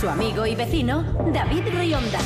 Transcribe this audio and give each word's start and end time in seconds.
Su 0.00 0.08
amigo 0.08 0.46
y 0.46 0.54
vecino, 0.54 1.02
David 1.30 1.64
Rionda. 1.74 2.18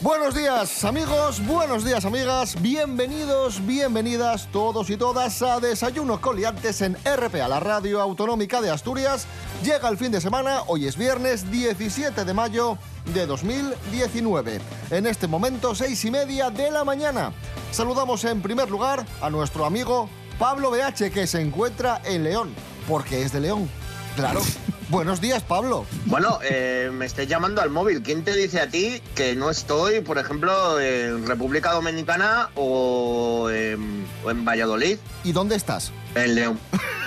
Buenos 0.00 0.36
días 0.36 0.84
amigos, 0.84 1.44
buenos 1.44 1.84
días 1.84 2.04
amigas, 2.04 2.62
bienvenidos, 2.62 3.66
bienvenidas 3.66 4.48
todos 4.52 4.88
y 4.88 4.96
todas 4.96 5.42
a 5.42 5.58
Desayuno 5.58 6.20
Coliantes 6.20 6.80
en 6.82 6.96
RPA, 7.04 7.48
la 7.48 7.58
radio 7.58 8.00
autonómica 8.00 8.60
de 8.60 8.70
Asturias. 8.70 9.26
Llega 9.64 9.88
el 9.88 9.96
fin 9.96 10.12
de 10.12 10.20
semana, 10.20 10.62
hoy 10.68 10.86
es 10.86 10.96
viernes 10.96 11.50
17 11.50 12.24
de 12.24 12.34
mayo 12.34 12.78
de 13.12 13.26
2019. 13.26 14.60
En 14.90 15.08
este 15.08 15.26
momento, 15.26 15.74
seis 15.74 16.04
y 16.04 16.12
media 16.12 16.50
de 16.50 16.70
la 16.70 16.84
mañana. 16.84 17.32
Saludamos 17.72 18.24
en 18.24 18.42
primer 18.42 18.70
lugar 18.70 19.04
a 19.20 19.28
nuestro 19.28 19.64
amigo 19.64 20.08
Pablo 20.38 20.70
BH 20.70 21.10
que 21.10 21.26
se 21.26 21.40
encuentra 21.40 22.00
en 22.04 22.22
León, 22.22 22.54
porque 22.86 23.22
es 23.22 23.32
de 23.32 23.40
León. 23.40 23.68
Claro. 24.14 24.40
Buenos 24.88 25.20
días, 25.20 25.42
Pablo. 25.42 25.84
Bueno, 26.06 26.38
eh, 26.42 26.90
me 26.92 27.04
estoy 27.04 27.26
llamando 27.26 27.60
al 27.60 27.68
móvil. 27.68 28.02
¿Quién 28.02 28.24
te 28.24 28.34
dice 28.34 28.60
a 28.60 28.68
ti 28.68 29.02
que 29.14 29.36
no 29.36 29.50
estoy, 29.50 30.00
por 30.00 30.16
ejemplo, 30.16 30.80
en 30.80 31.26
República 31.26 31.72
Dominicana 31.72 32.48
o 32.54 33.50
en, 33.50 34.06
o 34.24 34.30
en 34.30 34.44
Valladolid? 34.46 34.96
¿Y 35.24 35.32
dónde 35.32 35.56
estás? 35.56 35.92
En 36.14 36.34
León. 36.34 36.58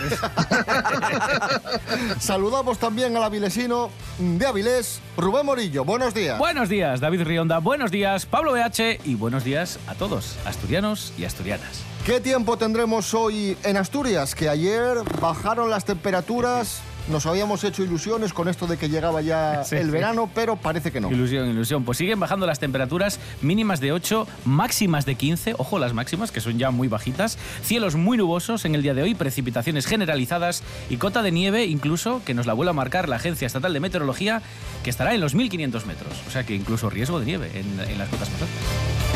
Saludamos 2.19 2.77
también 2.77 3.17
al 3.17 3.23
avilesino 3.23 3.89
de 4.19 4.45
Avilés, 4.45 4.99
Rubén 5.17 5.47
Morillo. 5.47 5.83
Buenos 5.83 6.13
días. 6.13 6.37
Buenos 6.37 6.69
días, 6.69 6.99
David 6.99 7.23
Rionda. 7.23 7.57
Buenos 7.57 7.89
días, 7.89 8.27
Pablo 8.27 8.53
BH. 8.53 8.99
Y 9.05 9.15
buenos 9.15 9.43
días 9.43 9.79
a 9.87 9.95
todos, 9.95 10.37
asturianos 10.45 11.13
y 11.17 11.25
asturianas. 11.25 11.81
¿Qué 12.05 12.19
tiempo 12.19 12.57
tendremos 12.57 13.13
hoy 13.13 13.55
en 13.63 13.77
Asturias? 13.77 14.33
Que 14.33 14.49
ayer 14.49 14.97
bajaron 15.19 15.69
las 15.69 15.85
temperaturas. 15.85 16.81
Nos 17.11 17.25
habíamos 17.25 17.63
hecho 17.63 17.83
ilusiones 17.83 18.33
con 18.33 18.47
esto 18.47 18.67
de 18.67 18.77
que 18.77 18.87
llegaba 18.89 19.21
ya 19.21 19.63
Sí, 19.65 19.75
el 19.75 19.85
sí. 19.87 19.91
verano, 19.91 20.29
pero 20.33 20.55
parece 20.55 20.91
que 20.91 21.01
no. 21.01 21.11
Ilusión, 21.11 21.49
ilusión. 21.49 21.83
Pues 21.83 21.97
siguen 21.97 22.19
bajando 22.19 22.45
las 22.47 22.59
temperaturas 22.59 23.19
mínimas 23.41 23.79
de 23.81 23.91
8, 23.91 24.27
máximas 24.45 25.05
de 25.05 25.15
15. 25.15 25.55
Ojo 25.57 25.77
las 25.77 25.93
máximas, 25.93 26.31
que 26.31 26.39
son 26.41 26.57
ya 26.57 26.71
muy 26.71 26.87
bajitas. 26.87 27.37
Cielos 27.63 27.95
muy 27.95 28.17
nubosos 28.17 28.65
en 28.65 28.75
el 28.75 28.81
día 28.81 28.93
de 28.93 29.03
hoy, 29.03 29.13
precipitaciones 29.15 29.85
generalizadas 29.85 30.63
y 30.89 30.97
cota 30.97 31.21
de 31.21 31.31
nieve, 31.31 31.65
incluso, 31.65 32.21
que 32.25 32.33
nos 32.33 32.45
la 32.45 32.53
vuelve 32.53 32.71
a 32.71 32.73
marcar 32.73 33.09
la 33.09 33.17
Agencia 33.17 33.45
Estatal 33.45 33.73
de 33.73 33.79
Meteorología, 33.79 34.41
que 34.83 34.89
estará 34.89 35.13
en 35.13 35.21
los 35.21 35.35
1500 35.35 35.85
metros. 35.85 36.13
O 36.27 36.31
sea 36.31 36.45
que 36.45 36.55
incluso 36.55 36.89
riesgo 36.89 37.19
de 37.19 37.25
nieve 37.25 37.51
en, 37.53 37.79
en 37.89 37.97
las 37.97 38.07
cotas 38.09 38.29
más 38.31 38.41
altas. 38.41 39.10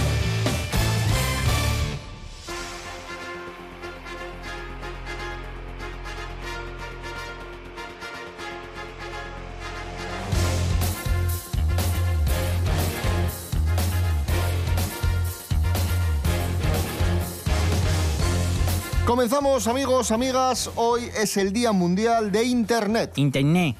Comenzamos, 19.15 19.65
amigos, 19.69 20.11
amigas. 20.11 20.69
Hoy 20.75 21.09
es 21.17 21.37
el 21.37 21.53
Día 21.53 21.71
Mundial 21.71 22.33
de 22.33 22.43
Internet. 22.43 23.13
Internet. 23.15 23.77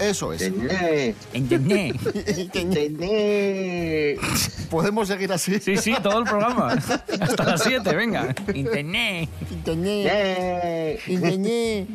Eso 0.00 0.32
es. 0.32 0.38
Tené, 0.38 1.14
Internet. 1.34 1.96
tené. 2.50 4.16
Podemos 4.70 5.08
seguir 5.08 5.30
así. 5.30 5.60
Sí, 5.60 5.76
sí, 5.76 5.94
todo 6.02 6.20
el 6.20 6.24
programa. 6.24 6.68
Hasta 7.20 7.44
las 7.44 7.64
7, 7.64 7.94
venga. 7.94 8.34
Internet. 8.54 9.28
Internet. 9.50 11.00
Internet. 11.06 11.88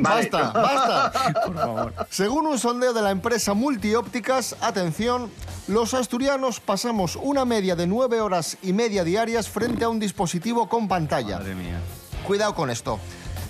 Basta, 0.00 0.50
basta. 0.50 1.32
Por 1.46 1.54
favor. 1.54 1.94
Según 2.10 2.48
un 2.48 2.58
sondeo 2.58 2.92
de 2.92 3.02
la 3.02 3.12
empresa 3.12 3.54
Multiópticas, 3.54 4.56
atención, 4.60 5.30
los 5.68 5.94
asturianos 5.94 6.58
pasamos 6.58 7.14
una 7.14 7.44
media 7.44 7.76
de 7.76 7.86
nueve 7.86 8.20
horas 8.20 8.58
y 8.60 8.72
media 8.72 9.04
diarias 9.04 9.48
frente 9.48 9.84
a 9.84 9.88
un 9.88 10.00
dispositivo 10.00 10.68
con 10.68 10.88
pantalla. 10.88 11.38
Madre 11.38 11.54
mía. 11.54 11.80
Cuidado 12.24 12.54
con 12.54 12.70
esto. 12.70 12.98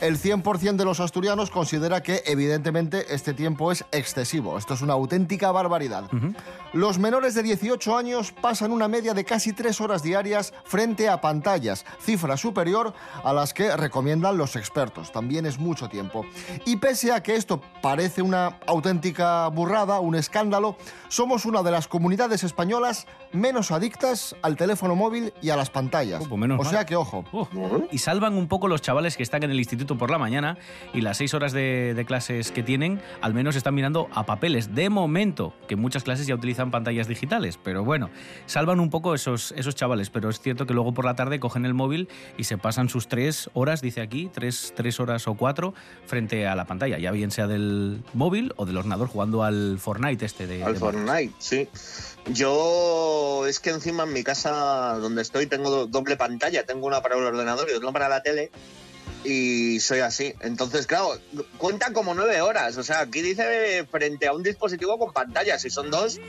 El 0.05 0.19
100% 0.19 0.77
de 0.77 0.85
los 0.85 1.01
asturianos 1.01 1.51
considera 1.51 2.03
que 2.03 2.23
evidentemente 2.27 3.15
este 3.15 3.33
tiempo 3.33 3.73
es 3.73 3.87
excesivo. 3.91 4.59
Esto 4.59 4.75
es 4.75 4.83
una 4.83 4.93
auténtica 4.93 5.51
barbaridad. 5.51 6.11
Los 6.75 6.99
menores 6.99 7.33
de 7.33 7.43
18 7.43 7.97
años 7.97 8.31
pasan 8.31 8.71
una 8.71 8.87
media 8.87 9.15
de 9.15 9.25
casi 9.25 9.55
3 9.55 9.81
horas 9.81 10.03
diarias 10.03 10.53
frente 10.65 11.09
a 11.09 11.23
pantallas, 11.23 11.87
cifra 12.01 12.37
superior 12.37 12.93
a 13.23 13.33
las 13.33 13.55
que 13.55 13.75
recomiendan 13.75 14.37
los 14.37 14.57
expertos. 14.57 15.11
También 15.11 15.47
es 15.47 15.59
mucho 15.59 15.89
tiempo. 15.89 16.27
Y 16.67 16.77
pese 16.77 17.11
a 17.11 17.23
que 17.23 17.37
esto 17.37 17.63
parece 17.81 18.21
una 18.21 18.59
auténtica 18.67 19.49
burrada, 19.49 20.01
un 20.01 20.17
escándalo, 20.17 20.77
somos 21.09 21.47
una 21.47 21.63
de 21.63 21.71
las 21.71 21.89
comunidades 21.89 22.45
españolas 22.45 23.07
menos 23.33 23.71
adictas 23.71 24.37
al 24.43 24.57
teléfono 24.57 24.97
móvil 24.97 25.33
y 25.41 25.49
a 25.49 25.57
las 25.57 25.71
pantallas. 25.71 26.21
Oh, 26.27 26.29
pues 26.29 26.39
menos 26.39 26.61
o 26.61 26.63
mal. 26.63 26.71
sea 26.71 26.85
que 26.85 26.95
ojo. 26.95 27.25
Uf. 27.33 27.49
Y 27.91 27.99
salvan 27.99 28.35
un 28.35 28.49
poco 28.49 28.69
los 28.69 28.83
chavales 28.83 29.17
que 29.17 29.23
están 29.23 29.43
en 29.45 29.51
el 29.51 29.59
instituto 29.59 29.94
por 29.99 30.11
la 30.11 30.19
mañana 30.19 30.59
y 30.93 31.01
las 31.01 31.17
seis 31.19 31.35
horas 31.35 31.53
de, 31.53 31.95
de 31.95 32.05
clases 32.05 32.51
que 32.51 32.63
tienen, 32.63 33.01
al 33.21 33.35
menos 33.35 33.57
están 33.57 33.75
mirando 33.75 34.09
a 34.13 34.27
papeles. 34.27 34.75
De 34.75 34.91
momento, 34.91 35.55
que 35.69 35.77
muchas 35.77 36.03
clases 36.05 36.27
ya 36.27 36.35
utilizan 36.35 36.71
pantallas 36.71 37.09
digitales, 37.09 37.59
pero 37.63 37.85
bueno, 37.85 38.11
salvan 38.47 38.81
un 38.81 38.91
poco 38.91 39.15
esos, 39.15 39.53
esos 39.53 39.75
chavales. 39.75 40.11
Pero 40.11 40.29
es 40.31 40.41
cierto 40.41 40.67
que 40.67 40.75
luego 40.75 40.93
por 40.95 41.05
la 41.05 41.15
tarde 41.17 41.41
cogen 41.41 41.65
el 41.67 41.75
móvil 41.75 42.09
y 42.37 42.45
se 42.45 42.59
pasan 42.59 42.89
sus 42.89 43.09
tres 43.09 43.51
horas, 43.55 43.81
dice 43.81 44.01
aquí, 44.01 44.31
tres, 44.33 44.73
tres 44.77 45.01
horas 45.01 45.27
o 45.29 45.35
cuatro, 45.35 45.75
frente 46.07 46.47
a 46.47 46.55
la 46.55 46.65
pantalla, 46.65 46.99
ya 46.99 47.11
bien 47.11 47.31
sea 47.31 47.47
del 47.47 48.03
móvil 48.13 48.53
o 48.57 48.67
del 48.67 48.77
ordenador 48.77 49.09
jugando 49.09 49.43
al 49.43 49.79
Fortnite 49.79 50.25
este 50.25 50.47
de. 50.47 50.65
Al 50.65 50.75
de- 50.75 50.81
Fortnite, 50.81 51.33
sí. 51.39 51.69
Yo 52.33 53.45
es 53.47 53.61
que 53.61 53.71
encima 53.71 54.05
en 54.05 54.13
mi 54.13 54.23
casa 54.25 54.99
donde 55.01 55.23
estoy 55.23 55.47
tengo 55.47 55.71
do- 55.71 55.87
doble 55.87 56.17
pantalla, 56.17 56.65
tengo 56.65 56.87
una 56.87 57.01
para 57.03 57.17
el 57.17 57.25
ordenador 57.25 57.69
y 57.71 57.75
otra 57.75 57.93
para 57.93 58.09
la 58.09 58.23
tele 58.23 58.51
y 59.25 59.81
soy 59.81 60.01
así. 60.01 60.35
Entonces, 60.41 60.87
claro, 60.87 61.09
cuenta 61.59 61.93
como 61.93 62.15
nueve 62.15 62.41
horas. 62.41 62.77
O 62.77 62.83
sea, 62.83 63.01
aquí 63.01 63.23
dice 63.23 63.87
frente 63.91 64.27
a 64.27 64.33
un 64.33 64.43
dispositivo 64.43 64.99
con 64.99 65.13
pantalla. 65.13 65.59
Si 65.59 65.71
son 65.71 65.91
dos, 65.91 66.21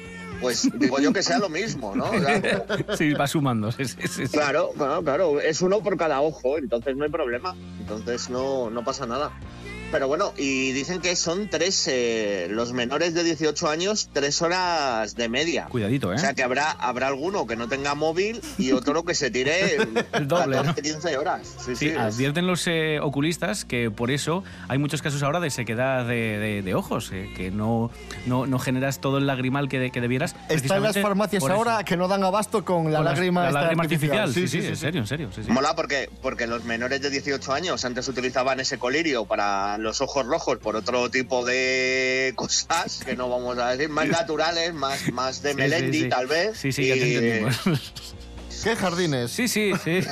pues 0.41 0.69
digo 0.75 0.99
yo 0.99 1.11
que 1.13 1.23
sea 1.23 1.37
lo 1.39 1.49
mismo, 1.49 1.95
¿no? 1.95 2.05
O 2.09 2.19
sea, 2.19 2.65
Sí, 2.97 3.13
va 3.13 3.27
sumando. 3.27 3.71
sí, 3.71 3.85
sí, 3.85 4.07
sí. 4.07 4.27
claro, 4.27 4.71
claro, 4.77 5.03
claro. 5.03 5.41
Es 5.41 5.61
uno 5.61 5.81
por 5.81 5.97
cada 5.97 6.21
ojo, 6.21 6.57
entonces 6.57 6.95
no 6.95 7.03
hay 7.05 7.11
problema. 7.11 7.55
Entonces 7.79 8.29
no, 8.29 8.69
no 8.69 8.83
pasa 8.83 9.05
nada. 9.05 9.31
Pero 9.95 10.09
bueno, 10.09 10.33
y 10.35 10.73
dicen 10.73 10.99
que 10.99 11.15
son 11.15 11.47
tres, 11.49 11.87
eh, 11.87 12.47
los 12.49 12.73
menores 12.73 13.13
de 13.13 13.23
18 13.23 13.69
años, 13.69 14.09
tres 14.11 14.41
horas 14.41 15.15
de 15.15 15.29
media. 15.29 15.67
Cuidadito, 15.69 16.11
¿eh? 16.11 16.15
O 16.15 16.19
sea 16.19 16.33
que 16.33 16.43
habrá, 16.43 16.69
habrá 16.71 17.07
alguno 17.07 17.47
que 17.47 17.55
no 17.55 17.69
tenga 17.69 17.95
móvil 17.95 18.41
y 18.57 18.73
otro 18.73 19.05
que 19.05 19.15
se 19.15 19.31
tire 19.31 19.75
El 20.11 20.27
doble, 20.27 20.57
14, 20.57 20.63
¿no? 20.65 20.75
15 20.75 21.17
horas. 21.17 21.47
Sí, 21.59 21.63
Sí, 21.67 21.75
sí, 21.77 21.87
es- 21.87 21.97
advierten 21.97 22.45
los 22.45 22.67
eh, 22.67 22.99
oculistas 23.01 23.63
que 23.63 23.89
por 23.89 24.11
eso 24.11 24.43
hay 24.67 24.79
muchos 24.79 25.01
casos 25.01 25.23
ahora 25.23 25.39
de 25.39 25.49
sequedad 25.49 26.05
de, 26.05 26.39
de- 26.39 26.61
de 26.61 26.75
ojos, 26.75 27.11
eh, 27.13 27.29
que 27.37 27.49
no, 27.49 27.89
no, 28.25 28.45
no 28.47 28.59
generas 28.59 28.99
todo 28.99 29.17
el 29.19 29.27
lagrimal 29.27 29.69
que, 29.69 29.79
de- 29.79 29.91
que 29.91 30.01
debieras. 30.01 30.35
Está 30.49 30.75
en 30.75 30.83
las 30.83 30.99
farmacias 30.99 31.41
ahora 31.45 31.85
que 31.85 31.95
no 31.95 32.09
dan 32.09 32.21
abasto 32.25 32.65
con 32.65 32.91
la 32.91 32.97
Con 32.97 33.05
lágrima, 33.05 33.43
la 33.43 33.47
esta 33.47 33.61
lágrima 33.61 33.83
artificial. 33.83 34.33
Sí, 34.33 34.49
sí, 34.49 34.61
sí, 34.61 34.67
en 34.67 34.75
serio, 34.75 34.99
en 34.99 35.07
serio. 35.07 35.29
sí, 35.33 35.41
sí. 35.45 35.49
Mola 35.51 35.73
porque, 35.73 36.09
porque 36.21 36.47
los 36.47 36.65
menores 36.65 36.99
de 37.01 37.09
18 37.09 37.53
años 37.53 37.85
antes 37.85 38.05
utilizaban 38.09 38.59
ese 38.59 38.77
colirio 38.77 39.23
para 39.23 39.77
los 39.85 40.01
ojos 40.01 40.25
rojos 40.25 40.57
por 40.57 40.75
otro 40.75 41.09
tipo 41.09 41.45
de 41.45 42.33
cosas 42.35 43.01
que 43.05 43.15
no 43.15 43.29
vamos 43.29 43.57
a 43.59 43.69
decir, 43.71 43.87
más 43.89 44.07
naturales, 44.07 44.73
más, 44.73 45.11
más 45.13 45.41
de 45.41 45.51
Sí, 45.51 45.55
Melendi 45.57 46.01
sí. 46.01 46.09
tal 46.09 46.27
vez. 46.27 46.57
Sí, 46.57 46.71
sí, 46.71 46.87
ya 46.87 46.95
te 46.95 47.07
y- 47.07 47.15
entendimos. 47.15 47.61
¿Qué 48.63 48.75
jardines? 48.75 49.31
Sí, 49.31 49.47
sí, 49.47 49.71
sí. 49.83 49.99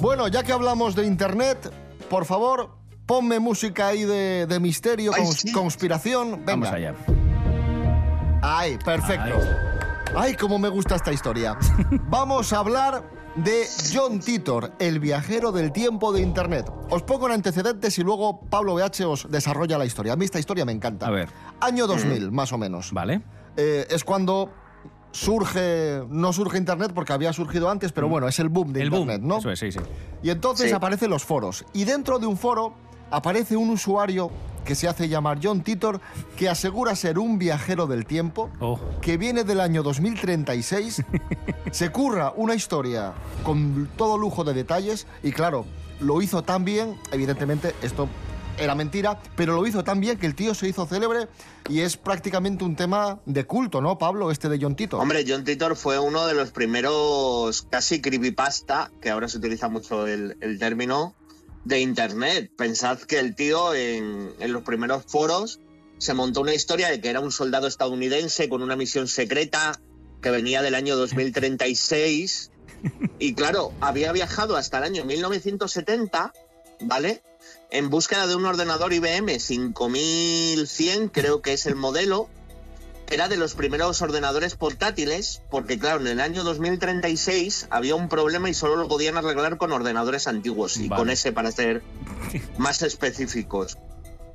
Bueno, 0.00 0.28
ya 0.28 0.42
que 0.42 0.52
hablamos 0.52 0.94
de 0.96 1.06
internet, 1.06 1.72
por 2.10 2.24
favor, 2.24 2.70
ponme 3.06 3.38
música 3.38 3.88
ahí 3.88 4.04
de, 4.04 4.46
de 4.46 4.60
misterio, 4.60 5.12
Ay, 5.14 5.22
cons- 5.22 5.36
sí. 5.42 5.52
conspiración. 5.52 6.30
Venga. 6.44 6.44
Vamos 6.46 6.68
allá. 6.70 6.94
Ay, 8.42 8.76
perfecto. 8.84 9.36
Ay, 9.36 9.71
cómo 10.38 10.58
me 10.58 10.68
gusta 10.68 10.96
esta 10.96 11.12
historia. 11.12 11.56
Vamos 12.08 12.52
a 12.52 12.58
hablar 12.58 13.04
de 13.36 13.64
John 13.92 14.20
Titor, 14.20 14.72
el 14.78 15.00
viajero 15.00 15.52
del 15.52 15.72
tiempo 15.72 16.12
de 16.12 16.20
Internet. 16.20 16.70
Os 16.90 17.02
pongo 17.02 17.26
en 17.26 17.32
antecedentes 17.32 17.98
y 17.98 18.02
luego 18.02 18.40
Pablo 18.40 18.74
BH 18.74 19.04
os 19.06 19.30
desarrolla 19.30 19.78
la 19.78 19.86
historia. 19.86 20.12
A 20.12 20.16
mí 20.16 20.24
esta 20.24 20.38
historia 20.38 20.64
me 20.64 20.72
encanta. 20.72 21.06
A 21.06 21.10
ver. 21.10 21.28
Año 21.60 21.86
2000, 21.86 22.30
más 22.30 22.52
o 22.52 22.58
menos. 22.58 22.92
Vale. 22.92 23.22
Eh, 23.56 23.86
es 23.90 24.04
cuando 24.04 24.50
surge, 25.12 26.02
no 26.08 26.32
surge 26.32 26.58
Internet 26.58 26.92
porque 26.94 27.12
había 27.12 27.32
surgido 27.32 27.70
antes, 27.70 27.92
pero 27.92 28.08
bueno, 28.08 28.28
es 28.28 28.38
el 28.38 28.48
boom 28.48 28.72
de 28.72 28.80
Mm. 28.80 28.82
El 28.82 28.88
Internet, 28.94 29.20
boom. 29.20 29.28
¿no? 29.28 29.38
Eso 29.38 29.50
es, 29.50 29.58
sí, 29.58 29.72
sí. 29.72 29.80
Y 30.22 30.30
entonces 30.30 30.68
Sí. 30.70 30.74
aparecen 30.74 31.10
los 31.10 31.24
foros. 31.24 31.64
Y 31.72 31.84
dentro 31.84 32.18
de 32.18 32.26
un 32.26 32.36
foro 32.36 32.74
aparece 33.12 33.56
un 33.56 33.70
usuario 33.70 34.30
que 34.64 34.74
se 34.74 34.88
hace 34.88 35.08
llamar 35.08 35.38
John 35.42 35.62
Titor, 35.62 36.00
que 36.36 36.48
asegura 36.48 36.94
ser 36.96 37.18
un 37.18 37.38
viajero 37.38 37.86
del 37.86 38.06
tiempo, 38.06 38.48
Oh. 38.60 38.78
que 39.00 39.16
viene 39.16 39.42
del 39.44 39.60
año 39.60 39.82
2036, 39.82 41.02
se 41.72 41.90
curra 41.90 42.32
una 42.36 42.54
historia 42.54 43.12
con 43.42 43.88
todo 43.96 44.18
lujo 44.18 44.44
de 44.44 44.54
detalles 44.54 45.06
y 45.22 45.32
claro, 45.32 45.64
lo 46.00 46.22
hizo 46.22 46.42
tan 46.42 46.64
bien, 46.64 46.96
evidentemente 47.12 47.74
esto 47.82 48.08
era 48.58 48.74
mentira, 48.74 49.18
pero 49.34 49.54
lo 49.56 49.66
hizo 49.66 49.82
tan 49.82 49.98
bien 50.00 50.18
que 50.18 50.26
el 50.26 50.34
tío 50.34 50.54
se 50.54 50.68
hizo 50.68 50.86
célebre 50.86 51.26
y 51.68 51.80
es 51.80 51.96
prácticamente 51.96 52.62
un 52.64 52.76
tema 52.76 53.18
de 53.24 53.44
culto, 53.46 53.80
¿no, 53.80 53.98
Pablo? 53.98 54.30
Este 54.30 54.48
de 54.48 54.58
John 54.60 54.76
Titor. 54.76 55.00
Hombre, 55.00 55.24
John 55.26 55.42
Titor 55.42 55.74
fue 55.74 55.98
uno 55.98 56.26
de 56.26 56.34
los 56.34 56.50
primeros 56.52 57.62
casi 57.70 58.00
creepypasta, 58.00 58.90
que 59.00 59.10
ahora 59.10 59.28
se 59.28 59.38
utiliza 59.38 59.68
mucho 59.68 60.06
el, 60.06 60.36
el 60.40 60.58
término, 60.58 61.14
de 61.64 61.80
Internet. 61.80 62.50
Pensad 62.56 62.98
que 62.98 63.18
el 63.18 63.34
tío 63.34 63.74
en, 63.74 64.32
en 64.38 64.52
los 64.52 64.62
primeros 64.62 65.04
foros 65.06 65.60
se 65.98 66.14
montó 66.14 66.40
una 66.40 66.54
historia 66.54 66.88
de 66.88 67.00
que 67.00 67.08
era 67.08 67.20
un 67.20 67.32
soldado 67.32 67.66
estadounidense 67.66 68.48
con 68.48 68.62
una 68.62 68.76
misión 68.76 69.06
secreta 69.08 69.80
que 70.20 70.30
venía 70.30 70.62
del 70.62 70.74
año 70.74 70.96
2036 70.96 72.52
y 73.18 73.34
claro, 73.34 73.72
había 73.80 74.12
viajado 74.12 74.56
hasta 74.56 74.78
el 74.78 74.84
año 74.84 75.04
1970, 75.04 76.32
¿vale? 76.80 77.22
En 77.70 77.90
búsqueda 77.90 78.26
de 78.26 78.34
un 78.34 78.44
ordenador 78.44 78.92
IBM 78.92 79.38
5100, 79.38 81.08
creo 81.08 81.42
que 81.42 81.52
es 81.52 81.66
el 81.66 81.76
modelo, 81.76 82.28
era 83.12 83.28
de 83.28 83.36
los 83.36 83.54
primeros 83.54 84.00
ordenadores 84.00 84.56
portátiles, 84.56 85.42
porque 85.50 85.78
claro, 85.78 86.00
en 86.00 86.06
el 86.06 86.20
año 86.20 86.44
2036 86.44 87.66
había 87.68 87.94
un 87.94 88.08
problema 88.08 88.48
y 88.48 88.54
solo 88.54 88.76
lo 88.76 88.88
podían 88.88 89.18
arreglar 89.18 89.58
con 89.58 89.70
ordenadores 89.70 90.26
antiguos 90.26 90.78
y 90.78 90.88
Vale. 90.88 91.00
con 91.00 91.10
ese 91.10 91.30
para 91.30 91.52
ser 91.52 91.82
más 92.56 92.80
específicos. 92.80 93.76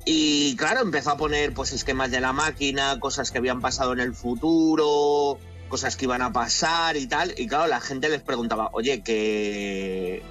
Y 0.04 0.54
claro, 0.56 0.80
empezó 0.80 1.10
a 1.10 1.16
poner 1.16 1.52
pues 1.54 1.72
esquemas 1.72 2.12
de 2.12 2.20
la 2.20 2.32
máquina, 2.32 3.00
cosas 3.00 3.32
que 3.32 3.38
habían 3.38 3.60
pasado 3.60 3.92
en 3.92 4.00
el 4.00 4.14
futuro, 4.14 5.38
cosas 5.68 5.96
que 5.96 6.04
iban 6.04 6.22
a 6.22 6.32
pasar 6.32 6.96
y 6.96 7.08
tal. 7.08 7.34
Y 7.36 7.48
claro, 7.48 7.66
la 7.66 7.80
gente 7.80 8.08
les 8.08 8.22
preguntaba, 8.22 8.70
oye, 8.72 9.02
que, 9.02 10.22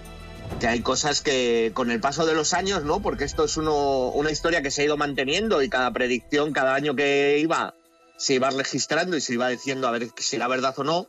que 0.62 0.68
hay 0.68 0.80
cosas 0.80 1.22
que 1.22 1.72
con 1.74 1.92
el 1.92 2.00
paso 2.00 2.26
de 2.26 2.34
los 2.34 2.54
años, 2.54 2.86
¿no? 2.86 3.02
Porque 3.02 3.26
esto 3.26 3.44
es 3.44 3.58
uno, 3.58 4.08
una 4.08 4.32
historia 4.32 4.62
que 4.62 4.72
se 4.72 4.84
ha 4.84 4.86
ido 4.86 4.98
manteniendo 4.98 5.62
y 5.62 5.70
cada 5.70 5.92
predicción, 5.92 6.54
cada 6.54 6.74
año 6.74 6.96
que 6.96 7.38
iba, 7.40 7.76
se 8.18 8.34
iba 8.34 8.50
registrando 8.50 9.16
y 9.16 9.22
se 9.22 9.34
iba 9.34 9.48
diciendo 9.50 9.88
a 9.88 9.92
ver 9.92 10.10
si 10.18 10.36
era 10.36 10.48
verdad 10.48 10.74
o 10.78 10.84
no. 10.84 11.08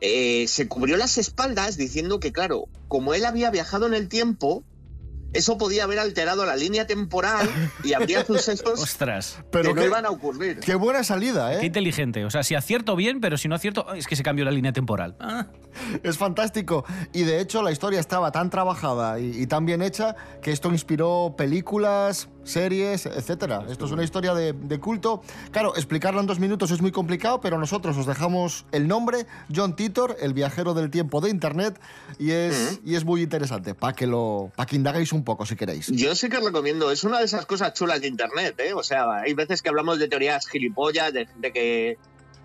Eh, 0.00 0.46
se 0.48 0.68
cubrió 0.68 0.96
las 0.96 1.16
espaldas 1.18 1.76
diciendo 1.76 2.20
que, 2.20 2.30
claro, 2.32 2.68
como 2.88 3.14
él 3.14 3.24
había 3.24 3.50
viajado 3.50 3.86
en 3.86 3.94
el 3.94 4.08
tiempo, 4.08 4.62
eso 5.32 5.58
podía 5.58 5.84
haber 5.84 5.98
alterado 5.98 6.44
la 6.46 6.54
línea 6.54 6.86
temporal 6.86 7.48
y 7.82 7.94
habría 7.94 8.24
sucesos 8.24 8.78
Ostras. 8.82 9.38
Pero 9.50 9.70
que 9.70 9.74
no 9.74 9.80
qué- 9.80 9.86
iban 9.88 10.06
a 10.06 10.10
ocurrir. 10.10 10.60
Qué 10.60 10.74
buena 10.74 11.02
salida, 11.02 11.54
¿eh? 11.54 11.58
Qué 11.60 11.66
inteligente. 11.66 12.24
O 12.26 12.30
sea, 12.30 12.42
si 12.42 12.54
acierto 12.54 12.94
bien, 12.94 13.20
pero 13.20 13.36
si 13.38 13.48
no 13.48 13.54
acierto, 13.54 13.92
es 13.94 14.06
que 14.06 14.16
se 14.16 14.22
cambió 14.22 14.44
la 14.44 14.50
línea 14.50 14.72
temporal. 14.72 15.16
Ah. 15.18 15.46
Es 16.02 16.16
fantástico. 16.18 16.84
Y 17.12 17.22
de 17.24 17.40
hecho 17.40 17.62
la 17.62 17.72
historia 17.72 17.98
estaba 18.00 18.32
tan 18.32 18.50
trabajada 18.50 19.18
y, 19.18 19.30
y 19.42 19.46
tan 19.46 19.64
bien 19.66 19.80
hecha 19.82 20.14
que 20.42 20.52
esto 20.52 20.70
inspiró 20.70 21.34
películas, 21.36 22.28
series, 22.46 23.04
etcétera. 23.06 23.66
Esto 23.68 23.84
es 23.84 23.90
una 23.90 24.04
historia 24.04 24.32
de, 24.32 24.54
de 24.54 24.80
culto. 24.80 25.22
Claro, 25.50 25.76
explicarla 25.76 26.20
en 26.20 26.26
dos 26.26 26.38
minutos 26.38 26.70
es 26.70 26.80
muy 26.80 26.92
complicado, 26.92 27.40
pero 27.40 27.58
nosotros 27.58 27.96
os 27.98 28.06
dejamos 28.06 28.64
el 28.72 28.88
nombre, 28.88 29.26
John 29.54 29.76
Titor, 29.76 30.16
el 30.20 30.32
viajero 30.32 30.72
del 30.72 30.90
tiempo 30.90 31.20
de 31.20 31.30
Internet, 31.30 31.78
y 32.18 32.30
es, 32.30 32.80
y 32.84 32.94
es 32.94 33.04
muy 33.04 33.22
interesante, 33.22 33.74
para 33.74 33.92
que, 33.92 34.06
lo, 34.06 34.50
para 34.56 34.66
que 34.66 34.76
indaguéis 34.76 35.12
un 35.12 35.24
poco 35.24 35.44
si 35.44 35.56
queréis. 35.56 35.88
Yo 35.88 36.14
sí 36.14 36.28
que 36.28 36.40
recomiendo, 36.40 36.90
es 36.90 37.04
una 37.04 37.18
de 37.18 37.24
esas 37.24 37.44
cosas 37.46 37.74
chulas 37.74 38.00
de 38.00 38.08
internet, 38.08 38.54
¿eh? 38.60 38.72
O 38.72 38.82
sea, 38.82 39.20
hay 39.20 39.34
veces 39.34 39.60
que 39.60 39.68
hablamos 39.68 39.98
de 39.98 40.08
teorías 40.08 40.46
gilipollas, 40.46 41.12
de 41.12 41.26
gente 41.26 41.52
que, 41.52 41.98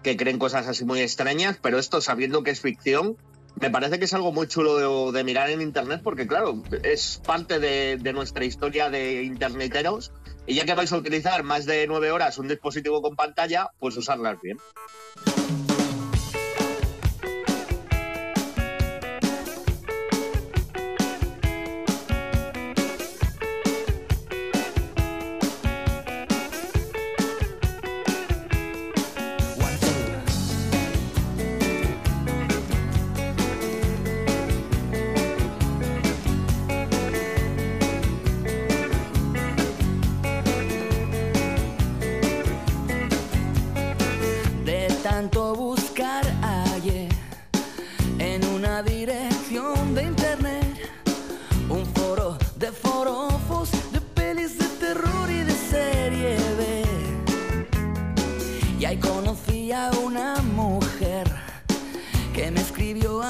que 0.03 0.18
creen 0.18 0.39
cosas 0.39 0.68
así 0.68 0.83
muy 0.83 1.00
extrañas, 1.00 1.57
pero 1.62 1.77
esto 1.77 2.01
sabiendo 2.01 2.44
que 2.44 2.51
es 2.51 2.59
ficción, 2.59 3.15
me 3.59 3.69
parece 3.69 4.00
que 4.00 4.06
es 4.06 4.13
algo 4.13 4.31
muy 4.31 4.48
chulo 4.48 5.12
de, 5.12 5.24
mirar 5.24 5.50
en 5.50 5.62
internet 5.62 6.01
porque, 6.03 6.27
claro, 6.27 6.62
es 6.83 7.21
parte 7.25 7.59
de, 7.59 7.98
de 7.98 8.13
nuestra 8.13 8.45
historia 8.45 8.89
de 8.89 9.24
interneteros 9.24 10.12
y 10.48 10.56
ya 10.56 10.65
que 10.65 10.74
vais 10.74 10.92
a 10.92 10.98
utilizar 10.98 11.44
más 11.44 11.65
de 11.65 11.86
nueve 11.88 12.12
horas 12.12 12.38
un 12.38 12.48
dispositivo 12.48 13.01
con 13.01 13.15
pantalla, 13.15 13.71
pues 13.80 13.95
usarlas 13.98 14.42
bien. 14.42 14.57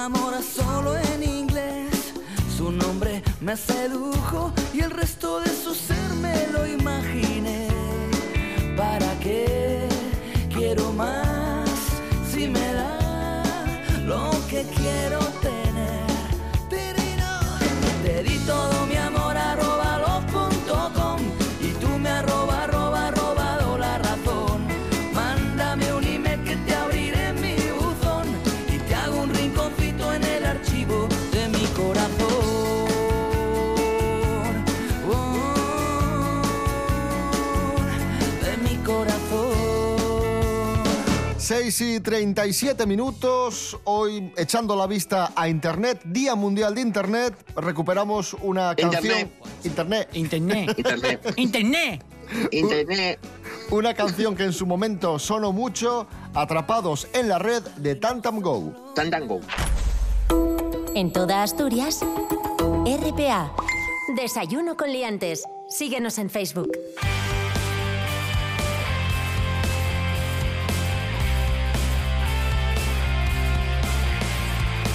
Amor 0.05 0.33
solo 0.41 0.97
en 0.97 1.23
inglés. 1.23 2.13
Su 2.57 2.71
nombre 2.71 3.21
me 3.39 3.55
sedujo 3.55 4.51
y 4.73 4.81
el 4.81 4.89
resto 4.89 5.39
de 5.39 5.49
su 5.49 5.75
ser 5.75 6.09
me 6.21 6.47
lo 6.47 6.65
imaginé. 6.65 7.67
¿Para 8.75 9.19
qué 9.19 9.87
quiero 10.53 10.91
más 10.93 11.69
si 12.31 12.47
me 12.47 12.73
da 12.73 13.43
lo 14.05 14.31
que 14.49 14.63
quiero 14.75 15.19
tener? 15.41 16.01
Te 18.03 18.23
di 18.23 18.37
todo 18.39 18.80
6 41.71 41.81
y 41.81 41.99
37 42.01 42.85
minutos, 42.85 43.79
hoy 43.85 44.33
echando 44.35 44.75
la 44.75 44.87
vista 44.87 45.31
a 45.35 45.47
Internet, 45.47 46.01
Día 46.03 46.35
Mundial 46.35 46.75
de 46.75 46.81
Internet, 46.81 47.33
recuperamos 47.55 48.33
una 48.41 48.75
canción... 48.75 49.31
Internet. 49.63 50.09
Internet. 50.13 50.73
Internet. 50.77 51.33
Internet. 51.37 52.03
Internet. 52.51 53.19
Una 53.69 53.93
canción 53.93 54.35
que 54.35 54.43
en 54.43 54.53
su 54.53 54.65
momento 54.65 55.17
sonó 55.17 55.53
mucho, 55.53 56.07
Atrapados 56.33 57.07
en 57.13 57.29
la 57.29 57.39
red 57.39 57.63
de 57.77 57.95
Tantam 57.95 58.41
Go. 58.41 58.73
Tantango. 58.95 59.39
En 60.93 61.13
toda 61.13 61.43
Asturias, 61.43 61.99
RPA. 62.85 63.53
Desayuno 64.15 64.75
con 64.75 64.91
liantes. 64.91 65.43
Síguenos 65.69 66.17
en 66.17 66.29
Facebook. 66.29 66.71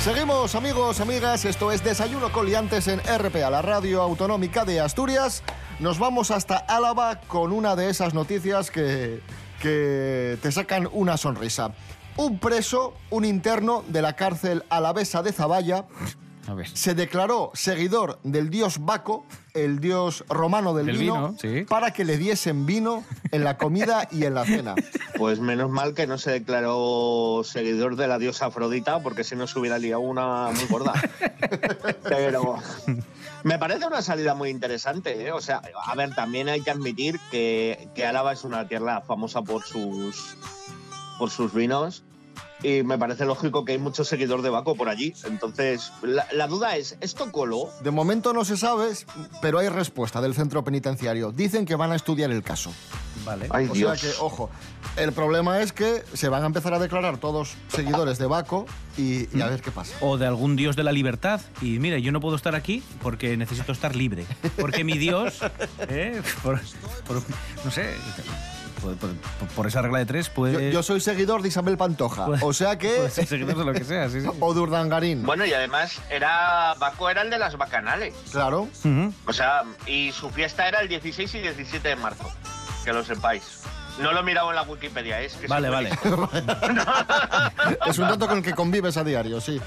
Seguimos 0.07 0.55
amigos, 0.55 1.01
amigas, 1.01 1.45
esto 1.45 1.73
es 1.73 1.83
Desayuno 1.83 2.31
Coliantes 2.31 2.87
en 2.87 3.01
RPA, 3.01 3.51
la 3.51 3.61
radio 3.61 4.01
autonómica 4.03 4.65
de 4.65 4.79
Asturias. 4.79 5.43
Nos 5.81 5.99
vamos 5.99 6.31
hasta 6.31 6.59
Álava 6.59 7.19
con 7.23 7.51
una 7.51 7.75
de 7.75 7.91
esas 7.91 8.15
noticias 8.15 8.71
que, 8.71 9.21
que 9.61 10.39
te 10.41 10.53
sacan 10.53 10.89
una 10.93 11.17
sonrisa. 11.17 11.73
Un 12.17 12.39
preso, 12.39 12.95
un 13.11 13.25
interno 13.25 13.83
de 13.89 14.01
la 14.01 14.13
cárcel 14.13 14.63
alavesa 14.69 15.25
de 15.25 15.33
Zaballa. 15.33 15.87
Se 16.73 16.95
declaró 16.95 17.51
seguidor 17.55 18.19
del 18.23 18.51
dios 18.51 18.79
Baco, 18.85 19.27
el 19.55 19.81
dios 19.81 20.25
romano 20.29 20.75
del, 20.75 20.87
Del 20.87 20.99
vino, 20.99 21.15
vino, 21.15 21.37
sí. 21.41 21.65
para 21.69 21.93
que 21.93 22.05
le 22.05 22.17
diesen 22.17 22.67
vino 22.67 23.05
en 23.33 23.45
la 23.45 23.57
comida 23.57 24.09
y 24.11 24.25
en 24.25 24.35
la 24.35 24.45
cena. 24.45 24.75
Pues 25.17 25.41
menos 25.41 25.71
mal 25.71 25.95
que 25.95 26.07
no 26.07 26.19
se 26.19 26.31
declaró 26.31 27.41
seguidor 27.43 27.97
de 27.97 28.07
la 28.07 28.19
diosa 28.19 28.47
Afrodita, 28.47 29.03
porque 29.03 29.25
si 29.25 29.35
no 29.35 29.47
se 29.47 29.59
hubiera 29.59 29.79
liado 29.79 30.01
una 30.01 30.51
muy 30.51 30.67
gorda. 30.67 30.93
Pero 32.03 32.57
me 33.43 33.59
parece 33.59 33.87
una 33.87 34.03
salida 34.03 34.35
muy 34.35 34.51
interesante. 34.51 35.27
¿eh? 35.27 35.33
O 35.33 35.41
sea, 35.41 35.63
a 35.87 35.95
ver, 35.95 36.15
también 36.15 36.51
hay 36.51 36.61
que 36.61 36.71
admitir 36.71 37.19
que, 37.31 37.89
que 37.95 38.05
Álava 38.05 38.35
es 38.35 38.45
una 38.45 38.69
tierra 38.69 39.01
famosa 39.01 39.41
por 39.41 39.63
sus, 39.63 40.37
por 41.19 41.31
sus 41.31 41.55
vinos. 41.55 42.05
Y 42.67 42.83
me 42.83 42.99
parece 42.99 43.25
lógico 43.25 43.65
que 43.65 43.73
hay 43.73 43.79
mucho 43.79 44.03
seguidor 44.05 44.43
de 44.43 44.51
Baco 44.51 44.75
por 44.75 44.89
allí. 44.89 45.15
Entonces, 45.25 45.93
la, 46.03 46.27
la 46.33 46.49
duda 46.49 46.77
es, 46.77 46.97
¿esto 47.01 47.31
coló? 47.31 47.71
De 47.83 47.93
momento 47.93 48.33
no 48.33 48.45
se 48.45 48.57
sabe, 48.57 48.89
pero 49.41 49.61
hay 49.61 49.69
respuesta 49.69 50.21
del 50.21 50.35
centro 50.35 50.65
penitenciario. 50.65 51.31
Dicen 51.31 51.65
que 51.65 51.77
van 51.77 51.93
a 51.93 51.95
estudiar 51.95 52.33
el 52.33 52.43
caso. 52.43 52.73
Vale. 53.25 53.47
Ay, 53.51 53.69
O 53.71 53.73
Dios. 53.73 54.01
sea 54.01 54.11
que, 54.11 54.17
ojo, 54.21 54.51
el 54.97 55.13
problema 55.13 55.61
es 55.63 55.73
que 55.73 56.03
se 56.13 56.29
van 56.29 56.43
a 56.43 56.47
empezar 56.47 56.75
a 56.75 56.81
declarar 56.81 57.19
todos 57.19 57.55
seguidores 57.69 58.19
de 58.19 58.27
Baco 58.27 58.67
y, 58.99 59.29
y 59.37 59.43
a 59.43 59.47
ver 59.47 59.61
qué 59.63 59.71
pasa. 59.71 59.95
O 60.01 60.19
de 60.19 60.27
algún 60.27 60.57
dios 60.57 60.75
de 60.75 60.83
la 60.83 60.91
libertad. 60.91 61.41
Y 61.63 61.79
mira, 61.79 61.99
yo 61.99 62.11
no 62.11 62.21
puedo 62.21 62.35
estar 62.35 62.57
aquí 62.57 62.83
porque 63.01 63.37
necesito 63.37 63.71
estar 63.71 63.95
libre. 63.95 64.27
Porque 64.59 64.83
mi 64.83 64.99
dios, 64.99 65.39
¿eh? 65.89 66.21
por, 66.43 66.61
por- 67.07 67.23
no 67.65 67.71
sé, 67.71 67.95
por, 68.81 68.97
por- 68.97 69.11
por 69.55 69.67
esa 69.67 69.83
regla 69.83 69.99
de 69.99 70.07
tres 70.07 70.27
Yo, 70.29 70.33
puede, 70.35 70.73
yo 70.73 70.83
soy 70.83 71.01
seguidor 71.01 71.43
de 71.43 71.49
Isabel 71.49 71.77
Pantoja, 71.77 72.27
puede- 72.27 72.45
o 72.45 72.53
sea 72.53 72.77
que... 72.79 73.09
ser 73.11 73.27
seguidor 73.27 73.57
de 73.59 73.65
lo 73.65 73.73
que 73.73 73.85
sea. 73.85 74.09
Sí, 74.09 74.21
sí. 74.21 74.29
O 74.41 74.55
de 74.55 74.61
Urdangarín, 74.61 75.25
Bueno, 75.25 75.45
y 75.47 75.53
además 75.53 76.01
era 76.11 76.75
Baco 76.79 77.09
era 77.11 77.23
el 77.23 77.31
de 77.31 77.39
las 77.39 77.57
bacanales. 77.57 78.15
claro. 78.33 78.69
O 79.27 79.33
sea, 79.33 79.63
y 79.87 80.13
su 80.13 80.31
fiesta 80.31 80.69
era 80.69 80.81
el 80.81 80.89
16 80.89 81.35
y 81.35 81.41
17 81.41 81.89
de 81.89 81.97
marzo, 81.97 82.31
que 82.85 82.93
lo 82.93 83.05
sepáis. 83.05 83.61
No 83.99 84.13
lo 84.13 84.21
he 84.21 84.23
mirado 84.23 84.51
en 84.51 84.57
la 84.57 84.63
Wikipedia, 84.63 85.21
es 85.23 85.33
que 85.37 85.47
Vale, 85.47 85.69
sí, 85.69 85.73
vale. 85.73 85.91
Es 87.87 87.99
un 87.99 88.09
dato 88.09 88.27
con 88.29 88.39
el 88.39 88.45
que 88.45 88.53
convives 88.53 88.97
a 88.99 89.05
diario, 89.05 89.41
sí. 89.41 89.59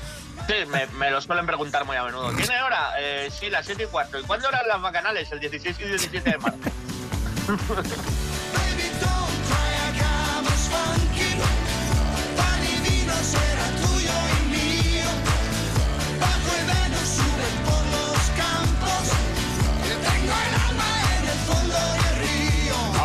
Sí, 0.48 0.54
me, 0.72 0.86
me 1.00 1.10
lo 1.10 1.20
suelen 1.20 1.46
preguntar 1.48 1.84
muy 1.86 1.96
a 1.98 2.04
menudo. 2.04 2.32
¿Tiene 2.34 2.62
hora? 2.62 2.92
Eh, 3.00 3.30
sí, 3.32 3.50
las 3.50 3.66
7 3.66 3.84
y 3.84 3.86
cuarto. 3.88 4.20
¿Y 4.20 4.24
cuándo 4.24 4.48
eran 4.50 4.68
las 4.68 4.82
bacanales? 4.82 5.32
El 5.32 5.39
16 5.39 5.78
y 5.80 5.84
17 5.84 6.30
de 6.32 6.38
marzo. 6.38 6.58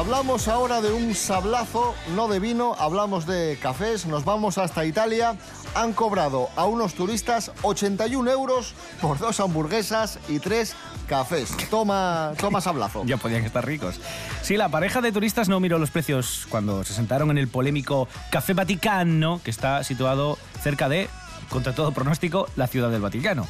Hablamos 0.05 0.49
ahora 0.49 0.83
de 0.83 0.93
un 0.93 1.15
sablazo, 1.15 1.95
no 2.15 2.29
de 2.29 2.39
vino, 2.39 2.77
hablamos 2.79 3.25
de 3.25 3.59
cafés, 3.59 4.05
nos 4.05 4.23
vamos 4.27 4.59
hasta 4.59 4.85
Italia. 4.85 5.35
Han 5.75 5.95
cobrado 5.95 6.51
a 6.57 6.67
unos 6.67 6.93
turistas 6.93 7.51
81 7.63 8.31
euros 8.31 8.75
por 9.01 9.19
dos 9.19 9.41
hamburguesas 9.41 10.19
y 10.29 10.41
tres 10.41 10.77
cafés. 11.09 11.57
Toma, 11.71 12.35
toma 12.39 12.61
sablazo. 12.61 13.03
Ya 13.07 13.17
podían 13.17 13.47
estar 13.47 13.65
ricos. 13.65 13.99
Sí, 14.43 14.59
la 14.59 14.69
pareja 14.69 15.01
de 15.01 15.11
turistas 15.11 15.49
no 15.49 15.59
miró 15.59 15.79
los 15.79 15.91
precios 15.91 16.47
cuando 16.51 16.85
se 16.85 16.93
sentaron 16.93 17.31
en 17.31 17.39
el 17.39 17.49
polémico 17.49 18.07
Café 18.31 18.53
Vaticano, 18.53 19.41
que 19.43 19.51
está 19.51 19.85
situado 19.85 20.37
cerca 20.63 20.91
de, 20.91 21.09
contra 21.49 21.75
todo 21.75 21.93
pronóstico, 21.93 22.49
la 22.57 22.67
ciudad 22.67 22.91
del 22.91 23.01
Vaticano. 23.01 23.47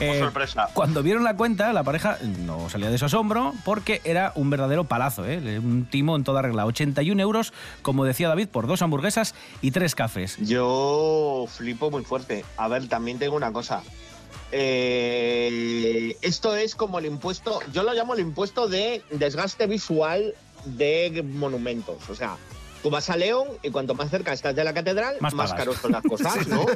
Eh, 0.00 0.18
sorpresa. 0.18 0.68
Cuando 0.74 1.02
vieron 1.02 1.24
la 1.24 1.36
cuenta, 1.36 1.72
la 1.72 1.82
pareja 1.82 2.18
no 2.44 2.68
salía 2.68 2.90
de 2.90 2.98
su 2.98 3.06
asombro 3.06 3.54
porque 3.64 4.00
era 4.04 4.32
un 4.34 4.50
verdadero 4.50 4.84
palazo, 4.84 5.26
¿eh? 5.26 5.58
un 5.58 5.86
timo 5.86 6.16
en 6.16 6.24
toda 6.24 6.42
regla. 6.42 6.66
81 6.66 7.20
euros, 7.20 7.52
como 7.82 8.04
decía 8.04 8.28
David, 8.28 8.48
por 8.48 8.66
dos 8.66 8.82
hamburguesas 8.82 9.34
y 9.60 9.70
tres 9.70 9.94
cafés. 9.94 10.36
Yo 10.40 11.46
flipo 11.48 11.90
muy 11.90 12.04
fuerte. 12.04 12.44
A 12.56 12.68
ver, 12.68 12.88
también 12.88 13.18
tengo 13.18 13.36
una 13.36 13.52
cosa. 13.52 13.82
Eh, 14.50 16.16
esto 16.22 16.56
es 16.56 16.74
como 16.74 16.98
el 16.98 17.06
impuesto, 17.06 17.60
yo 17.72 17.82
lo 17.82 17.92
llamo 17.92 18.14
el 18.14 18.20
impuesto 18.20 18.66
de 18.66 19.02
desgaste 19.10 19.66
visual 19.66 20.34
de 20.64 21.22
monumentos. 21.22 22.08
O 22.08 22.14
sea, 22.14 22.36
tú 22.82 22.90
vas 22.90 23.10
a 23.10 23.16
León 23.16 23.48
y 23.62 23.70
cuanto 23.70 23.94
más 23.94 24.10
cerca 24.10 24.32
estás 24.32 24.54
de 24.54 24.64
la 24.64 24.74
catedral, 24.74 25.16
Más 25.20 25.52
caros 25.54 25.76
son 25.76 25.92
las 25.92 26.02
cosas, 26.02 26.46
¿no? 26.48 26.66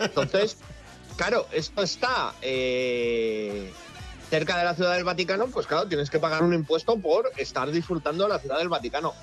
Entonces, 0.00 0.58
claro, 1.16 1.46
esto 1.52 1.82
está 1.82 2.34
eh, 2.42 3.72
cerca 4.30 4.56
de 4.58 4.64
la 4.64 4.74
Ciudad 4.74 4.94
del 4.94 5.04
Vaticano, 5.04 5.46
pues 5.48 5.66
claro, 5.66 5.88
tienes 5.88 6.10
que 6.10 6.18
pagar 6.18 6.42
un 6.42 6.54
impuesto 6.54 6.96
por 6.98 7.30
estar 7.36 7.70
disfrutando 7.70 8.24
de 8.24 8.30
la 8.30 8.38
Ciudad 8.38 8.58
del 8.58 8.68
Vaticano. 8.68 9.14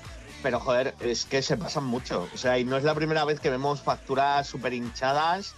Pero 0.42 0.58
joder, 0.58 0.94
es 1.00 1.26
que 1.26 1.42
se 1.42 1.58
pasan 1.58 1.84
mucho. 1.84 2.26
O 2.34 2.38
sea, 2.38 2.58
y 2.58 2.64
no 2.64 2.78
es 2.78 2.84
la 2.84 2.94
primera 2.94 3.24
vez 3.26 3.40
que 3.40 3.50
vemos 3.50 3.82
facturas 3.82 4.46
súper 4.46 4.72
hinchadas 4.72 5.54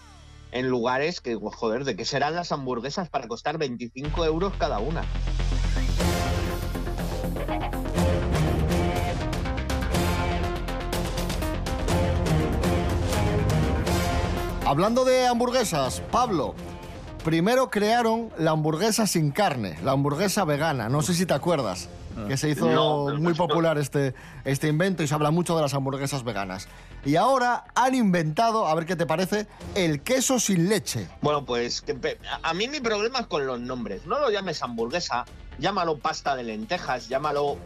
en 0.50 0.68
lugares 0.68 1.20
que, 1.20 1.36
joder, 1.36 1.84
¿de 1.84 1.96
qué 1.96 2.04
serán 2.04 2.34
las 2.34 2.50
hamburguesas 2.50 3.08
para 3.08 3.28
costar 3.28 3.58
25 3.58 4.24
euros 4.24 4.52
cada 4.58 4.80
una? 4.80 5.04
Hablando 14.64 15.04
de 15.04 15.26
hamburguesas, 15.26 16.00
Pablo, 16.12 16.54
primero 17.24 17.68
crearon 17.68 18.30
la 18.38 18.52
hamburguesa 18.52 19.08
sin 19.08 19.32
carne, 19.32 19.76
la 19.82 19.90
hamburguesa 19.90 20.44
vegana. 20.44 20.88
No 20.88 21.02
sé 21.02 21.14
si 21.14 21.26
te 21.26 21.34
acuerdas, 21.34 21.88
que 22.28 22.36
se 22.36 22.48
hizo 22.48 22.70
No, 22.70 23.08
muy 23.18 23.34
popular 23.34 23.76
este, 23.76 24.14
este 24.44 24.68
invento 24.68 25.02
y 25.02 25.08
se 25.08 25.14
habla 25.14 25.32
mucho 25.32 25.56
de 25.56 25.62
las 25.62 25.74
hamburguesas 25.74 26.22
veganas. 26.22 26.68
Y 27.04 27.16
ahora 27.16 27.64
han 27.74 27.96
inventado, 27.96 28.68
a 28.68 28.74
ver 28.76 28.86
qué 28.86 28.94
te 28.94 29.04
parece, 29.04 29.48
el 29.74 30.00
queso 30.00 30.38
sin 30.38 30.68
leche. 30.68 31.08
Bueno, 31.22 31.44
pues 31.44 31.84
a 32.42 32.54
mí 32.54 32.68
mi 32.68 32.78
problema 32.78 33.18
es 33.18 33.26
con 33.26 33.44
los 33.44 33.60
nombres. 33.60 34.06
No 34.06 34.20
lo 34.20 34.30
llames 34.30 34.62
hamburguesa, 34.62 35.24
llámalo 35.58 35.98
pasta 35.98 36.36
de 36.36 36.44
lentejas, 36.44 37.08
llámalo... 37.08 37.56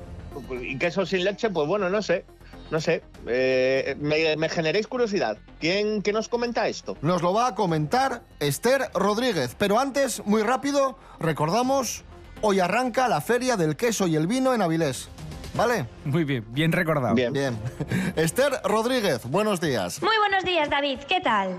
Y 0.61 0.79
queso 0.79 1.05
sin 1.05 1.25
leche, 1.25 1.51
pues 1.51 1.69
bueno, 1.69 1.91
no 1.91 2.03
sé. 2.03 2.25
No 2.71 2.81
sé. 2.81 3.03
Eh, 3.27 3.97
me, 4.01 4.37
me 4.37 4.49
generéis 4.49 4.87
curiosidad. 4.87 5.39
¿Quién, 5.61 6.03
¿Quién 6.03 6.15
nos 6.15 6.29
comenta 6.29 6.67
esto? 6.69 6.97
Nos 7.03 7.23
lo 7.23 7.33
va 7.33 7.49
a 7.49 7.55
comentar 7.55 8.23
Esther 8.41 8.91
Rodríguez. 8.95 9.55
Pero 9.59 9.79
antes, 9.79 10.25
muy 10.25 10.43
rápido, 10.43 10.99
recordamos, 11.21 12.05
hoy 12.41 12.61
arranca 12.61 13.09
la 13.09 13.21
Feria 13.21 13.57
del 13.57 13.77
Queso 13.77 14.07
y 14.07 14.17
el 14.17 14.27
Vino 14.27 14.53
en 14.55 14.63
Avilés. 14.63 15.09
¿Vale? 15.55 15.87
Muy 16.05 16.25
bien, 16.25 16.45
bien 16.51 16.71
recordado. 16.73 17.15
Bien. 17.15 17.33
Bien. 17.33 17.57
Esther 18.17 18.61
Rodríguez, 18.65 19.25
buenos 19.25 19.61
días. 19.61 20.03
Muy 20.03 20.17
buenos 20.19 20.45
días, 20.45 20.69
David. 20.69 20.99
¿Qué 21.09 21.21
tal? 21.21 21.59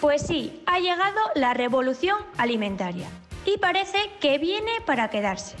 Pues 0.00 0.22
sí, 0.22 0.62
ha 0.66 0.78
llegado 0.78 1.20
la 1.34 1.52
revolución 1.52 2.18
alimentaria 2.38 3.08
y 3.44 3.58
parece 3.58 3.98
que 4.20 4.38
viene 4.38 4.72
para 4.86 5.10
quedarse. 5.10 5.56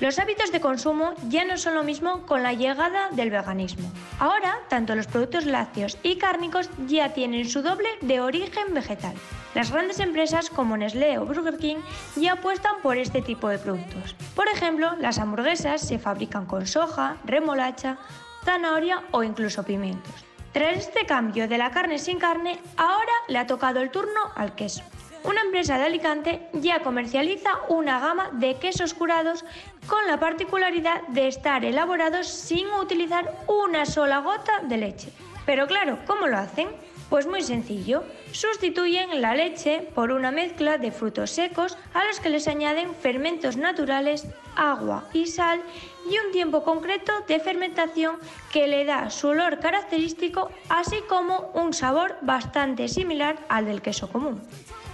Los 0.00 0.18
hábitos 0.18 0.50
de 0.50 0.60
consumo 0.60 1.12
ya 1.28 1.44
no 1.44 1.58
son 1.58 1.74
lo 1.74 1.84
mismo 1.84 2.24
con 2.24 2.42
la 2.42 2.54
llegada 2.54 3.10
del 3.10 3.30
veganismo. 3.30 3.92
Ahora, 4.18 4.56
tanto 4.68 4.94
los 4.94 5.06
productos 5.06 5.44
lácteos 5.44 5.98
y 6.02 6.16
cárnicos 6.16 6.70
ya 6.88 7.12
tienen 7.12 7.46
su 7.46 7.60
doble 7.60 7.88
de 8.00 8.22
origen 8.22 8.72
vegetal. 8.72 9.14
Las 9.54 9.70
grandes 9.70 10.00
empresas 10.00 10.48
como 10.48 10.78
Nestlé 10.78 11.18
o 11.18 11.26
Burger 11.26 11.58
King 11.58 11.76
ya 12.16 12.32
apuestan 12.32 12.76
por 12.82 12.96
este 12.96 13.20
tipo 13.20 13.50
de 13.50 13.58
productos. 13.58 14.16
Por 14.34 14.48
ejemplo, 14.48 14.96
las 15.00 15.18
hamburguesas 15.18 15.82
se 15.82 15.98
fabrican 15.98 16.46
con 16.46 16.66
soja, 16.66 17.18
remolacha, 17.24 17.98
zanahoria 18.42 19.02
o 19.10 19.22
incluso 19.22 19.64
pimientos. 19.64 20.14
Tras 20.52 20.78
este 20.78 21.04
cambio 21.04 21.46
de 21.46 21.58
la 21.58 21.70
carne 21.72 21.98
sin 21.98 22.18
carne, 22.18 22.58
ahora 22.78 23.12
le 23.28 23.38
ha 23.38 23.46
tocado 23.46 23.80
el 23.80 23.90
turno 23.90 24.20
al 24.34 24.54
queso. 24.54 24.82
Una 25.22 25.42
empresa 25.42 25.76
de 25.76 25.84
Alicante 25.84 26.48
ya 26.54 26.80
comercializa 26.80 27.50
una 27.68 28.00
gama 28.00 28.30
de 28.32 28.54
quesos 28.56 28.94
curados 28.94 29.44
con 29.86 30.06
la 30.06 30.18
particularidad 30.18 31.02
de 31.08 31.28
estar 31.28 31.64
elaborados 31.64 32.26
sin 32.26 32.66
utilizar 32.68 33.30
una 33.46 33.84
sola 33.84 34.20
gota 34.20 34.60
de 34.62 34.78
leche. 34.78 35.12
Pero 35.44 35.66
claro, 35.66 35.98
¿cómo 36.06 36.26
lo 36.26 36.38
hacen? 36.38 36.68
Pues 37.10 37.26
muy 37.26 37.42
sencillo, 37.42 38.04
sustituyen 38.30 39.20
la 39.20 39.34
leche 39.34 39.88
por 39.94 40.12
una 40.12 40.30
mezcla 40.30 40.78
de 40.78 40.92
frutos 40.92 41.32
secos 41.32 41.76
a 41.92 42.04
los 42.04 42.20
que 42.20 42.30
les 42.30 42.46
añaden 42.46 42.94
fermentos 42.94 43.56
naturales, 43.56 44.26
agua 44.54 45.04
y 45.12 45.26
sal 45.26 45.60
y 46.08 46.18
un 46.24 46.32
tiempo 46.32 46.62
concreto 46.62 47.12
de 47.26 47.40
fermentación 47.40 48.16
que 48.52 48.68
le 48.68 48.84
da 48.84 49.10
su 49.10 49.28
olor 49.28 49.58
característico 49.58 50.50
así 50.68 51.02
como 51.08 51.50
un 51.52 51.74
sabor 51.74 52.16
bastante 52.22 52.88
similar 52.88 53.36
al 53.48 53.66
del 53.66 53.82
queso 53.82 54.08
común. 54.08 54.40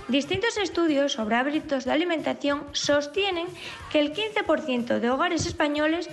Distintos 0.09 0.57
estudios 0.57 1.13
sobre 1.13 1.35
hábitos 1.35 1.85
de 1.85 1.93
alimentación 1.93 2.65
sostienen 2.73 3.49
que 3.91 3.99
el 3.99 4.15
15% 4.15 5.01
de 5.01 5.11
hogares 5.11 5.47
españoles 5.47 6.09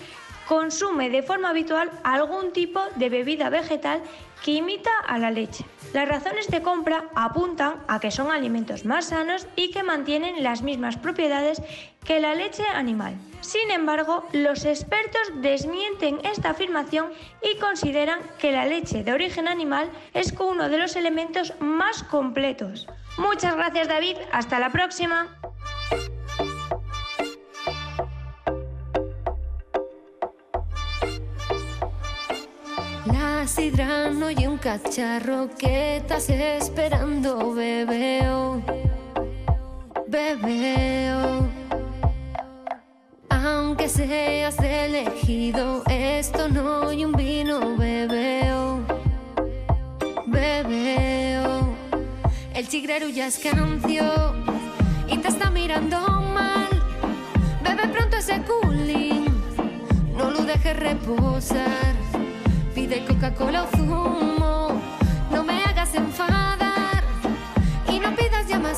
consume 0.47 1.09
de 1.09 1.21
forma 1.21 1.49
habitual 1.49 1.91
algún 2.03 2.51
tipo 2.53 2.81
de 2.95 3.09
bebida 3.09 3.49
vegetal 3.49 4.01
que 4.43 4.51
imita 4.51 4.91
a 5.07 5.17
la 5.19 5.31
leche. 5.31 5.65
Las 5.93 6.09
razones 6.09 6.47
de 6.47 6.61
compra 6.61 7.05
apuntan 7.15 7.75
a 7.87 7.99
que 7.99 8.11
son 8.11 8.31
alimentos 8.31 8.83
más 8.83 9.05
sanos 9.05 9.47
y 9.55 9.69
que 9.69 9.83
mantienen 9.83 10.43
las 10.43 10.63
mismas 10.63 10.97
propiedades 10.97 11.61
que 12.03 12.19
la 12.19 12.33
leche 12.33 12.63
animal. 12.73 13.15
Sin 13.41 13.71
embargo, 13.71 14.27
los 14.33 14.65
expertos 14.65 15.21
desmienten 15.35 16.19
esta 16.25 16.49
afirmación 16.49 17.11
y 17.41 17.57
consideran 17.59 18.19
que 18.39 18.51
la 18.51 18.65
leche 18.65 19.03
de 19.03 19.13
origen 19.13 19.47
animal 19.47 19.89
es 20.13 20.33
uno 20.39 20.67
de 20.67 20.77
los 20.77 20.95
elementos 20.95 21.53
más 21.59 22.03
completos. 22.03 22.87
Muchas 23.17 23.55
gracias 23.55 23.87
David, 23.87 24.17
hasta 24.31 24.59
la 24.59 24.71
próxima. 24.71 25.27
La 33.05 33.45
sidra 33.47 34.09
no 34.09 34.31
y 34.31 34.47
un 34.47 34.57
cacharro 34.57 35.49
que 35.57 35.97
estás 35.97 36.29
esperando, 36.29 37.53
bebeo, 37.53 38.61
bebeo. 40.07 41.47
Aunque 43.29 43.89
seas 43.89 44.57
elegido, 44.59 45.83
esto 45.89 46.47
no 46.49 46.91
y 46.91 47.05
un 47.05 47.11
vino, 47.11 47.75
bebeo, 47.77 48.79
bebeo. 50.27 51.22
El 52.55 52.67
chigrero 52.67 53.09
ya 53.09 53.25
es 53.25 53.39
cancio 53.39 54.35
y 55.07 55.17
te 55.17 55.27
está 55.27 55.49
mirando 55.49 55.99
mal. 55.99 56.69
Bebe 57.63 57.87
pronto 57.87 58.17
ese 58.17 58.43
cooling, 58.43 59.25
no 60.15 60.29
lo 60.29 60.43
dejes 60.43 60.77
reposar. 60.77 61.95
Pide 62.75 63.05
Coca-Cola 63.05 63.63
o 63.63 63.77
zumo, 63.77 64.81
no 65.31 65.43
me 65.43 65.63
hagas 65.63 65.95
enfadar 65.95 67.03
y 67.91 67.99
no 67.99 68.15
pidas 68.15 68.47
ya 68.47 68.59
más 68.59 68.77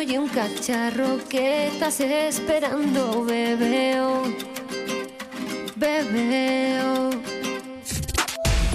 y 0.00 0.16
un 0.18 0.28
cacharro 0.28 1.18
que 1.28 1.68
estás 1.68 2.00
esperando, 2.00 3.24
bebeo, 3.24 4.22
bebeo. 5.76 7.10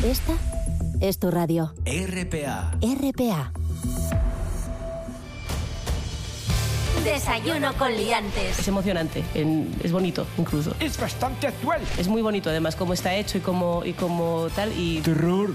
Esta 0.04 0.34
es 1.00 1.20
tu 1.20 1.30
radio. 1.32 1.74
RPA. 1.86 2.72
RPA. 2.82 3.52
Desayuno 7.04 7.74
con 7.74 7.96
liantes. 7.96 8.60
Es 8.60 8.68
emocionante, 8.68 9.24
en- 9.34 9.74
es 9.84 9.92
bonito 9.92 10.26
incluso. 10.38 10.76
Es 10.80 11.00
bastante 11.00 11.48
actual. 11.48 11.82
Es 11.98 12.08
muy 12.08 12.22
bonito 12.22 12.50
además 12.50 12.76
cómo 12.76 12.94
está 12.94 13.16
hecho 13.16 13.38
y 13.38 13.42
cómo, 13.42 13.84
y 13.86 13.94
cómo 13.94 14.48
tal 14.56 14.72
y... 14.78 15.02
Terror. 15.02 15.54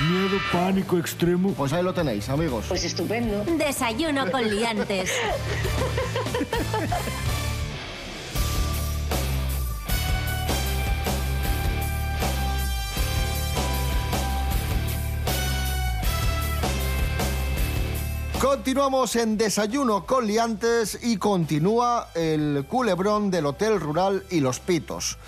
Miedo, 0.00 0.38
pánico 0.50 0.98
extremo. 0.98 1.52
Pues 1.52 1.72
ahí 1.74 1.82
lo 1.82 1.92
tenéis, 1.92 2.28
amigos. 2.30 2.64
Pues 2.68 2.84
estupendo. 2.84 3.44
Desayuno 3.44 4.30
con 4.30 4.48
liantes. 4.48 5.10
Continuamos 18.40 19.16
en 19.16 19.36
Desayuno 19.36 20.06
con 20.06 20.26
Liantes 20.26 20.98
y 21.02 21.18
continúa 21.18 22.08
el 22.14 22.64
culebrón 22.66 23.30
del 23.30 23.44
Hotel 23.44 23.78
Rural 23.78 24.24
y 24.30 24.40
los 24.40 24.60
Pitos. 24.60 25.18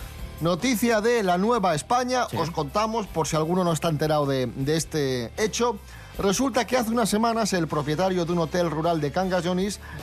Noticia 0.43 1.01
de 1.01 1.23
la 1.23 1.39
Nueva 1.39 1.73
España, 1.73 2.27
os 2.37 2.51
contamos 2.51 3.07
por 3.07 3.29
si 3.29 3.37
alguno 3.37 3.63
no 3.63 3.73
está 3.73 3.89
enterado 3.89 4.27
de, 4.27 4.47
de 4.47 4.77
este 4.77 5.33
hecho. 5.37 5.79
Resulta 6.19 6.67
que 6.67 6.77
hace 6.77 6.91
unas 6.91 7.09
semanas 7.09 7.53
el 7.53 7.69
propietario 7.69 8.25
de 8.25 8.33
un 8.33 8.41
hotel 8.41 8.69
rural 8.69 9.01
de 9.01 9.13
Cangas 9.13 9.45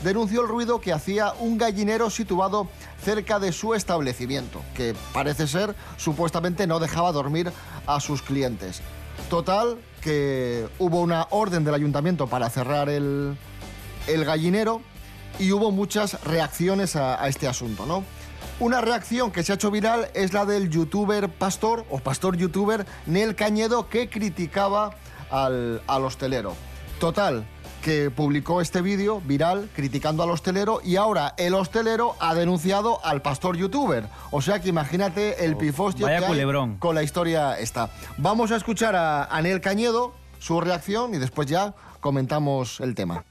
denunció 0.01 0.41
el 0.41 0.47
ruido 0.47 0.79
que 0.79 0.93
hacía 0.93 1.33
un 1.41 1.57
gallinero 1.57 2.09
situado 2.09 2.69
cerca 3.03 3.37
de 3.37 3.51
su 3.51 3.73
establecimiento, 3.73 4.61
que 4.75 4.95
parece 5.13 5.45
ser 5.45 5.75
supuestamente 5.97 6.67
no 6.67 6.79
dejaba 6.79 7.11
dormir 7.11 7.51
a 7.85 7.99
sus 7.99 8.21
clientes. 8.21 8.81
Total, 9.29 9.77
que 9.99 10.69
hubo 10.79 11.01
una 11.01 11.27
orden 11.31 11.65
del 11.65 11.73
ayuntamiento 11.73 12.27
para 12.27 12.49
cerrar 12.49 12.87
el, 12.87 13.37
el 14.07 14.23
gallinero 14.23 14.79
y 15.37 15.51
hubo 15.51 15.71
muchas 15.71 16.23
reacciones 16.23 16.95
a, 16.95 17.21
a 17.21 17.27
este 17.27 17.45
asunto, 17.45 17.85
¿no? 17.85 18.05
Una 18.59 18.81
reacción 18.81 19.31
que 19.31 19.41
se 19.41 19.53
ha 19.53 19.55
hecho 19.55 19.71
viral 19.71 20.09
es 20.13 20.33
la 20.33 20.45
del 20.45 20.69
youtuber 20.69 21.29
pastor 21.29 21.85
o 21.89 21.99
pastor 21.99 22.35
youtuber 22.35 22.85
Nel 23.05 23.33
Cañedo 23.35 23.87
que 23.87 24.09
criticaba 24.09 24.95
al, 25.31 25.81
al 25.87 26.03
hostelero. 26.03 26.55
Total, 26.99 27.45
que 27.81 28.11
publicó 28.11 28.59
este 28.59 28.81
vídeo 28.81 29.21
viral 29.21 29.69
criticando 29.73 30.23
al 30.23 30.31
hostelero 30.31 30.81
y 30.83 30.97
ahora 30.97 31.35
el 31.37 31.53
hostelero 31.53 32.15
ha 32.19 32.35
denunciado 32.35 32.99
al 33.05 33.21
pastor 33.21 33.55
youtuber. 33.55 34.03
O 34.31 34.41
sea 34.41 34.59
que 34.59 34.67
imagínate 34.67 35.45
el 35.45 35.55
pifostio 35.55 36.05
vaya 36.05 36.19
que 36.19 36.25
hay 36.25 36.31
culebrón. 36.31 36.77
con 36.79 36.95
la 36.95 37.03
historia 37.03 37.57
esta. 37.57 37.89
Vamos 38.17 38.51
a 38.51 38.57
escuchar 38.57 38.93
a 38.93 39.23
Anel 39.23 39.61
Cañedo, 39.61 40.13
su 40.39 40.59
reacción 40.59 41.13
y 41.13 41.17
después 41.17 41.47
ya 41.47 41.73
comentamos 42.01 42.81
el 42.81 42.93
tema. 42.93 43.23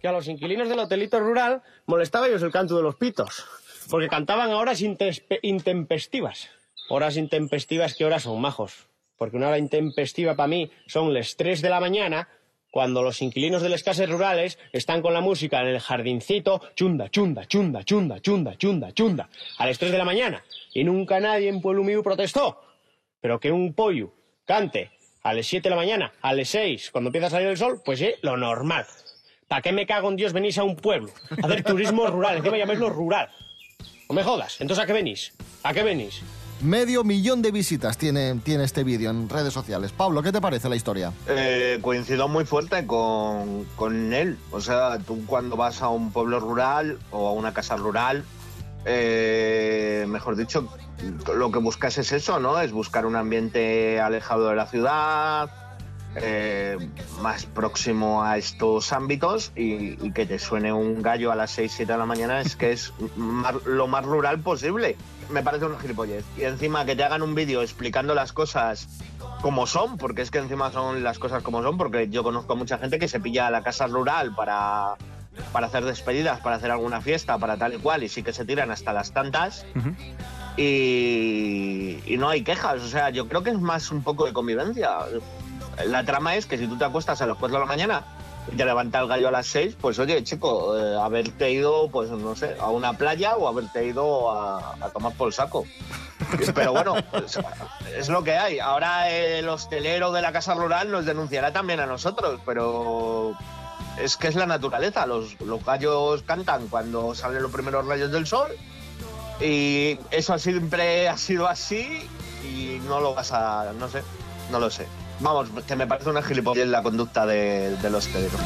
que 0.00 0.06
a 0.06 0.12
los 0.12 0.28
inquilinos 0.28 0.68
del 0.68 0.78
hotelito 0.78 1.18
rural 1.18 1.62
molestaba 1.86 2.28
ellos 2.28 2.42
el 2.42 2.52
canto 2.52 2.76
de 2.76 2.82
los 2.82 2.94
pitos, 2.94 3.44
porque 3.90 4.08
cantaban 4.08 4.50
a 4.50 4.58
horas 4.58 4.80
intempestivas. 4.80 6.48
Horas 6.88 7.16
intempestivas, 7.16 7.94
¿qué 7.94 8.04
horas 8.04 8.22
son, 8.22 8.40
majos? 8.40 8.88
Porque 9.18 9.36
una 9.36 9.48
hora 9.48 9.58
intempestiva 9.58 10.34
para 10.36 10.46
mí 10.46 10.70
son 10.86 11.12
las 11.12 11.36
3 11.36 11.60
de 11.60 11.70
la 11.70 11.80
mañana, 11.80 12.28
cuando 12.70 13.02
los 13.02 13.20
inquilinos 13.20 13.62
de 13.62 13.68
las 13.68 13.82
casas 13.82 14.08
rurales 14.08 14.58
están 14.72 15.02
con 15.02 15.12
la 15.12 15.20
música 15.20 15.60
en 15.60 15.68
el 15.68 15.80
jardincito, 15.80 16.62
chunda, 16.74 17.10
chunda, 17.10 17.44
chunda, 17.46 17.82
chunda, 17.84 18.20
chunda, 18.20 18.56
chunda, 18.56 18.92
chunda, 18.92 19.28
a 19.58 19.66
las 19.66 19.78
3 19.78 19.92
de 19.92 19.98
la 19.98 20.04
mañana. 20.04 20.44
Y 20.72 20.84
nunca 20.84 21.18
nadie 21.20 21.48
en 21.48 21.60
Pueblo 21.60 21.82
Mío 21.82 22.02
protestó. 22.02 22.62
Pero 23.20 23.40
que 23.40 23.50
un 23.50 23.74
pollo 23.74 24.14
cante 24.46 24.90
a 25.22 25.34
las 25.34 25.46
7 25.46 25.64
de 25.64 25.70
la 25.70 25.76
mañana, 25.76 26.12
a 26.22 26.32
las 26.32 26.48
6, 26.48 26.90
cuando 26.92 27.08
empieza 27.08 27.26
a 27.26 27.30
salir 27.30 27.48
el 27.48 27.58
sol, 27.58 27.82
pues 27.84 27.98
sí, 27.98 28.12
lo 28.22 28.36
normal. 28.36 28.86
¿Para 29.48 29.62
qué 29.62 29.72
me 29.72 29.84
cago 29.84 30.08
en 30.08 30.16
Dios 30.16 30.32
venís 30.32 30.58
a 30.58 30.64
un 30.64 30.76
pueblo? 30.76 31.10
A 31.42 31.46
hacer 31.46 31.64
turismo 31.64 32.06
rural, 32.06 32.36
encima 32.36 32.56
llaméislo 32.56 32.88
rural. 32.88 33.30
No 34.10 34.14
me 34.14 34.24
jodas, 34.24 34.60
entonces 34.60 34.82
¿a 34.82 34.86
qué 34.88 34.92
venís? 34.92 35.32
¿A 35.62 35.72
qué 35.72 35.84
venís? 35.84 36.20
Medio 36.62 37.04
millón 37.04 37.42
de 37.42 37.52
visitas 37.52 37.96
tiene, 37.96 38.34
tiene 38.42 38.64
este 38.64 38.82
vídeo 38.82 39.08
en 39.08 39.28
redes 39.28 39.54
sociales. 39.54 39.92
Pablo, 39.92 40.20
¿qué 40.20 40.32
te 40.32 40.40
parece 40.40 40.68
la 40.68 40.74
historia? 40.74 41.12
Eh, 41.28 41.78
coincido 41.80 42.26
muy 42.26 42.44
fuerte 42.44 42.88
con, 42.88 43.66
con 43.76 44.12
él. 44.12 44.36
O 44.50 44.60
sea, 44.60 44.98
tú 44.98 45.24
cuando 45.26 45.56
vas 45.56 45.80
a 45.80 45.90
un 45.90 46.10
pueblo 46.10 46.40
rural 46.40 46.98
o 47.12 47.28
a 47.28 47.32
una 47.34 47.54
casa 47.54 47.76
rural, 47.76 48.24
eh, 48.84 50.06
mejor 50.08 50.34
dicho, 50.34 50.68
lo 51.32 51.52
que 51.52 51.60
buscas 51.60 51.96
es 51.96 52.10
eso, 52.10 52.40
¿no? 52.40 52.60
Es 52.60 52.72
buscar 52.72 53.06
un 53.06 53.14
ambiente 53.14 54.00
alejado 54.00 54.48
de 54.48 54.56
la 54.56 54.66
ciudad, 54.66 55.50
eh, 56.16 56.76
más 57.22 57.46
próximo 57.46 58.22
a 58.24 58.36
estos 58.36 58.92
ámbitos 58.92 59.52
y, 59.54 60.04
y 60.04 60.12
que 60.12 60.26
te 60.26 60.38
suene 60.38 60.72
un 60.72 61.02
gallo 61.02 61.30
a 61.30 61.36
las 61.36 61.52
6, 61.52 61.72
7 61.76 61.92
de 61.92 61.98
la 61.98 62.06
mañana 62.06 62.40
es 62.40 62.56
que 62.56 62.72
es 62.72 62.92
más- 63.16 63.64
lo 63.64 63.86
más 63.86 64.04
rural 64.04 64.40
posible. 64.40 64.96
Me 65.30 65.42
parece 65.42 65.66
una 65.66 65.78
gilipollez. 65.78 66.24
Y 66.36 66.42
encima 66.42 66.84
que 66.84 66.96
te 66.96 67.04
hagan 67.04 67.22
un 67.22 67.34
vídeo 67.36 67.62
explicando 67.62 68.14
las 68.14 68.32
cosas 68.32 68.88
como 69.42 69.66
son, 69.66 69.96
porque 69.96 70.22
es 70.22 70.30
que 70.32 70.38
encima 70.38 70.72
son 70.72 71.02
las 71.04 71.18
cosas 71.20 71.42
como 71.42 71.62
son, 71.62 71.78
porque 71.78 72.08
yo 72.08 72.22
conozco 72.24 72.52
a 72.54 72.56
mucha 72.56 72.78
gente 72.78 72.98
que 72.98 73.06
se 73.08 73.20
pilla 73.20 73.46
a 73.46 73.50
la 73.50 73.62
casa 73.62 73.86
rural 73.86 74.34
para, 74.34 74.96
para 75.52 75.68
hacer 75.68 75.84
despedidas, 75.84 76.40
para 76.40 76.56
hacer 76.56 76.70
alguna 76.72 77.00
fiesta, 77.00 77.38
para 77.38 77.56
tal 77.56 77.74
y 77.74 77.78
cual, 77.78 78.02
y 78.02 78.08
sí 78.08 78.22
que 78.24 78.32
se 78.32 78.44
tiran 78.44 78.70
hasta 78.72 78.92
las 78.92 79.12
tantas 79.12 79.64
y, 80.56 81.98
y 82.06 82.16
no 82.18 82.28
hay 82.28 82.42
quejas. 82.42 82.82
O 82.82 82.88
sea, 82.88 83.10
yo 83.10 83.28
creo 83.28 83.42
que 83.42 83.50
es 83.50 83.60
más 83.60 83.90
un 83.90 84.02
poco 84.02 84.26
de 84.26 84.32
convivencia. 84.32 84.98
La 85.86 86.04
trama 86.04 86.36
es 86.36 86.46
que 86.46 86.58
si 86.58 86.66
tú 86.66 86.76
te 86.76 86.84
acuestas 86.84 87.20
a 87.22 87.26
las 87.26 87.36
4 87.36 87.56
de 87.56 87.60
la 87.60 87.66
mañana 87.66 88.04
y 88.52 88.56
te 88.56 88.64
levanta 88.64 89.00
el 89.00 89.08
gallo 89.08 89.28
a 89.28 89.30
las 89.30 89.46
6, 89.46 89.76
pues 89.80 89.98
oye, 89.98 90.22
chico, 90.24 90.76
eh, 90.78 90.96
haberte 91.00 91.50
ido, 91.50 91.88
pues 91.90 92.10
no 92.10 92.34
sé, 92.34 92.56
a 92.60 92.68
una 92.70 92.94
playa 92.94 93.36
o 93.36 93.48
haberte 93.48 93.86
ido 93.86 94.30
a, 94.30 94.76
a 94.80 94.90
tomar 94.90 95.12
por 95.14 95.28
el 95.28 95.32
saco. 95.32 95.64
Pero 96.54 96.72
bueno, 96.72 96.96
pues, 97.10 97.38
es 97.96 98.08
lo 98.08 98.22
que 98.22 98.32
hay. 98.32 98.58
Ahora 98.58 99.08
el 99.10 99.48
hostelero 99.48 100.12
de 100.12 100.22
la 100.22 100.32
casa 100.32 100.54
rural 100.54 100.90
nos 100.90 101.06
denunciará 101.06 101.52
también 101.52 101.80
a 101.80 101.86
nosotros, 101.86 102.40
pero 102.44 103.34
es 103.98 104.16
que 104.16 104.28
es 104.28 104.34
la 104.34 104.46
naturaleza. 104.46 105.06
Los, 105.06 105.40
los 105.40 105.64
gallos 105.64 106.22
cantan 106.22 106.68
cuando 106.68 107.14
salen 107.14 107.42
los 107.42 107.50
primeros 107.50 107.86
rayos 107.86 108.12
del 108.12 108.26
sol 108.26 108.48
y 109.40 109.98
eso 110.10 110.38
siempre 110.38 111.08
ha 111.08 111.16
sido 111.16 111.48
así 111.48 112.06
y 112.44 112.80
no 112.86 113.00
lo 113.00 113.14
vas 113.14 113.32
a, 113.32 113.72
no 113.78 113.88
sé, 113.88 114.02
no 114.50 114.58
lo 114.58 114.70
sé. 114.70 114.86
Vamos, 115.20 115.50
que 115.66 115.76
me 115.76 115.86
parece 115.86 116.08
una 116.08 116.22
gilipollez 116.22 116.66
la 116.66 116.82
conducta 116.82 117.26
de, 117.26 117.76
de 117.76 117.90
los 117.90 118.06
hosteleros. 118.06 118.40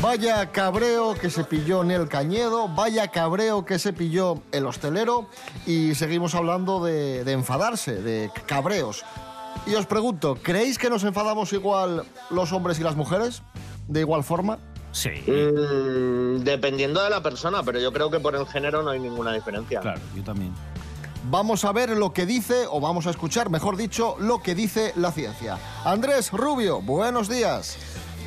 Vaya 0.00 0.50
cabreo 0.52 1.14
que 1.14 1.28
se 1.28 1.44
pilló 1.44 1.84
Nel 1.84 2.08
Cañedo, 2.08 2.68
vaya 2.68 3.08
cabreo 3.08 3.66
que 3.66 3.78
se 3.78 3.92
pilló 3.92 4.40
el 4.52 4.64
hostelero 4.64 5.28
y 5.66 5.94
seguimos 5.94 6.34
hablando 6.34 6.82
de 6.82 7.30
enfadarse, 7.30 8.00
de 8.00 8.30
cabreos. 8.46 9.04
Y 9.66 9.74
os 9.74 9.84
pregunto, 9.84 10.38
¿creéis 10.40 10.78
que 10.78 10.88
nos 10.88 11.02
enfadamos 11.02 11.52
igual 11.52 12.04
los 12.30 12.52
hombres 12.52 12.78
y 12.78 12.84
las 12.84 12.94
mujeres? 12.94 13.42
¿De 13.88 14.00
igual 14.00 14.22
forma? 14.22 14.58
Sí. 14.92 15.10
Mm, 15.26 16.44
dependiendo 16.44 17.02
de 17.02 17.10
la 17.10 17.20
persona, 17.20 17.64
pero 17.64 17.80
yo 17.80 17.92
creo 17.92 18.08
que 18.08 18.20
por 18.20 18.36
el 18.36 18.46
género 18.46 18.82
no 18.82 18.90
hay 18.90 19.00
ninguna 19.00 19.32
diferencia. 19.32 19.80
Claro, 19.80 20.00
yo 20.14 20.22
también. 20.22 20.54
Vamos 21.28 21.64
a 21.64 21.72
ver 21.72 21.90
lo 21.90 22.12
que 22.12 22.24
dice, 22.24 22.66
o 22.70 22.80
vamos 22.80 23.08
a 23.08 23.10
escuchar, 23.10 23.50
mejor 23.50 23.76
dicho, 23.76 24.14
lo 24.20 24.40
que 24.40 24.54
dice 24.54 24.92
la 24.94 25.10
ciencia. 25.10 25.58
Andrés 25.84 26.30
Rubio, 26.30 26.80
buenos 26.80 27.28
días. 27.28 27.76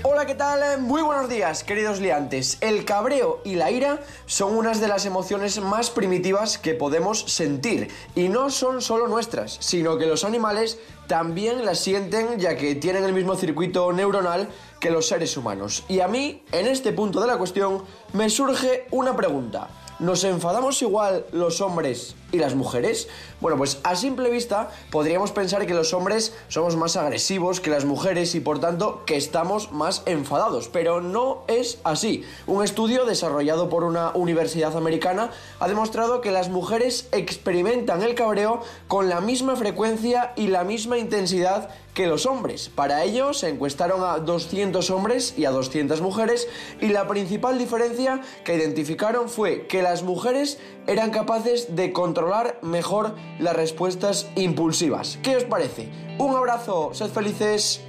Hola, 0.01 0.25
¿qué 0.25 0.35
tal? 0.35 0.79
Muy 0.79 1.01
buenos 1.01 1.27
días, 1.27 1.65
queridos 1.65 1.99
liantes. 1.99 2.57
El 2.61 2.85
cabreo 2.85 3.41
y 3.43 3.55
la 3.55 3.69
ira 3.69 3.99
son 4.27 4.55
unas 4.55 4.79
de 4.79 4.87
las 4.87 5.05
emociones 5.05 5.59
más 5.59 5.89
primitivas 5.89 6.57
que 6.57 6.73
podemos 6.73 7.19
sentir. 7.23 7.89
Y 8.15 8.29
no 8.29 8.49
son 8.49 8.81
solo 8.81 9.09
nuestras, 9.09 9.57
sino 9.59 9.97
que 9.97 10.05
los 10.05 10.23
animales 10.23 10.79
también 11.07 11.65
las 11.65 11.79
sienten 11.79 12.39
ya 12.39 12.55
que 12.55 12.75
tienen 12.75 13.03
el 13.03 13.11
mismo 13.11 13.35
circuito 13.35 13.91
neuronal 13.91 14.47
que 14.79 14.89
los 14.89 15.05
seres 15.05 15.35
humanos. 15.35 15.83
Y 15.89 15.99
a 15.99 16.07
mí, 16.07 16.43
en 16.53 16.67
este 16.67 16.93
punto 16.93 17.19
de 17.19 17.27
la 17.27 17.37
cuestión, 17.37 17.83
me 18.13 18.29
surge 18.29 18.87
una 18.91 19.17
pregunta. 19.17 19.67
¿Nos 19.99 20.23
enfadamos 20.23 20.81
igual 20.81 21.25
los 21.33 21.59
hombres 21.59 22.15
y 22.31 22.37
las 22.37 22.55
mujeres? 22.55 23.07
Bueno, 23.41 23.57
pues 23.57 23.79
a 23.83 23.95
simple 23.95 24.29
vista 24.29 24.69
podríamos 24.91 25.31
pensar 25.31 25.65
que 25.65 25.73
los 25.73 25.93
hombres 25.93 26.33
somos 26.47 26.75
más 26.75 26.95
agresivos 26.95 27.59
que 27.59 27.69
las 27.69 27.85
mujeres 27.85 28.35
y 28.35 28.39
por 28.39 28.59
tanto 28.59 29.03
que 29.05 29.15
estamos 29.17 29.71
más 29.71 30.03
enfadados, 30.05 30.67
pero 30.67 31.01
no 31.01 31.43
es 31.47 31.79
así. 31.83 32.23
Un 32.47 32.63
estudio 32.63 33.05
desarrollado 33.05 33.69
por 33.69 33.83
una 33.83 34.11
universidad 34.11 34.75
americana 34.75 35.31
ha 35.59 35.67
demostrado 35.67 36.21
que 36.21 36.31
las 36.31 36.49
mujeres 36.49 37.07
experimentan 37.11 38.03
el 38.03 38.15
cabreo 38.15 38.61
con 38.87 39.09
la 39.09 39.21
misma 39.21 39.55
frecuencia 39.55 40.33
y 40.35 40.47
la 40.47 40.63
misma 40.63 40.97
intensidad 40.97 41.69
que 41.93 42.07
los 42.07 42.25
hombres. 42.25 42.69
Para 42.69 43.03
ello 43.03 43.33
se 43.33 43.49
encuestaron 43.49 44.03
a 44.03 44.19
200 44.19 44.89
hombres 44.89 45.33
y 45.37 45.45
a 45.45 45.51
200 45.51 46.01
mujeres 46.01 46.47
y 46.79 46.87
la 46.89 47.07
principal 47.07 47.57
diferencia 47.57 48.21
que 48.45 48.55
identificaron 48.55 49.27
fue 49.27 49.67
que 49.67 49.81
las 49.81 50.03
mujeres 50.03 50.59
eran 50.87 51.11
capaces 51.11 51.75
de 51.75 51.91
controlar 51.91 52.18
mejor 52.61 53.15
las 53.39 53.55
respuestas 53.55 54.29
impulsivas. 54.35 55.19
¿Qué 55.23 55.35
os 55.35 55.43
parece? 55.43 55.89
Un 56.17 56.35
abrazo, 56.35 56.91
sed 56.93 57.09
felices. 57.09 57.88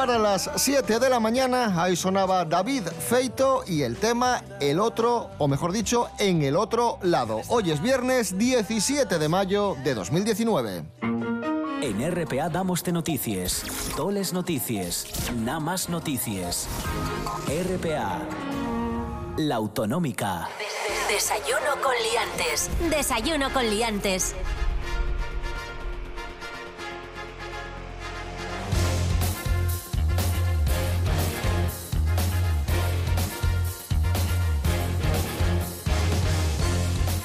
Para 0.00 0.16
las 0.16 0.48
7 0.56 0.98
de 0.98 1.10
la 1.10 1.20
mañana. 1.20 1.74
Ahí 1.76 1.94
sonaba 1.94 2.46
David 2.46 2.84
Feito 2.86 3.64
y 3.66 3.82
el 3.82 3.98
tema 3.98 4.42
El 4.58 4.80
otro, 4.80 5.28
o 5.36 5.46
mejor 5.46 5.72
dicho, 5.72 6.08
en 6.18 6.40
el 6.40 6.56
otro 6.56 6.98
lado. 7.02 7.42
Hoy 7.48 7.70
es 7.70 7.82
viernes 7.82 8.38
17 8.38 9.18
de 9.18 9.28
mayo 9.28 9.76
de 9.84 9.92
2019. 9.92 10.84
En 11.82 12.10
RPA 12.10 12.48
damos 12.48 12.82
de 12.82 12.92
noticias, 12.92 13.62
toles 13.94 14.32
noticias, 14.32 15.04
nada 15.36 15.60
más 15.60 15.90
noticias. 15.90 16.66
RPA, 17.46 18.22
la 19.36 19.56
autonómica. 19.56 20.48
Desayuno 21.10 21.82
con 21.82 21.92
liantes. 22.10 22.70
Desayuno 22.88 23.52
con 23.52 23.68
liantes. 23.68 24.34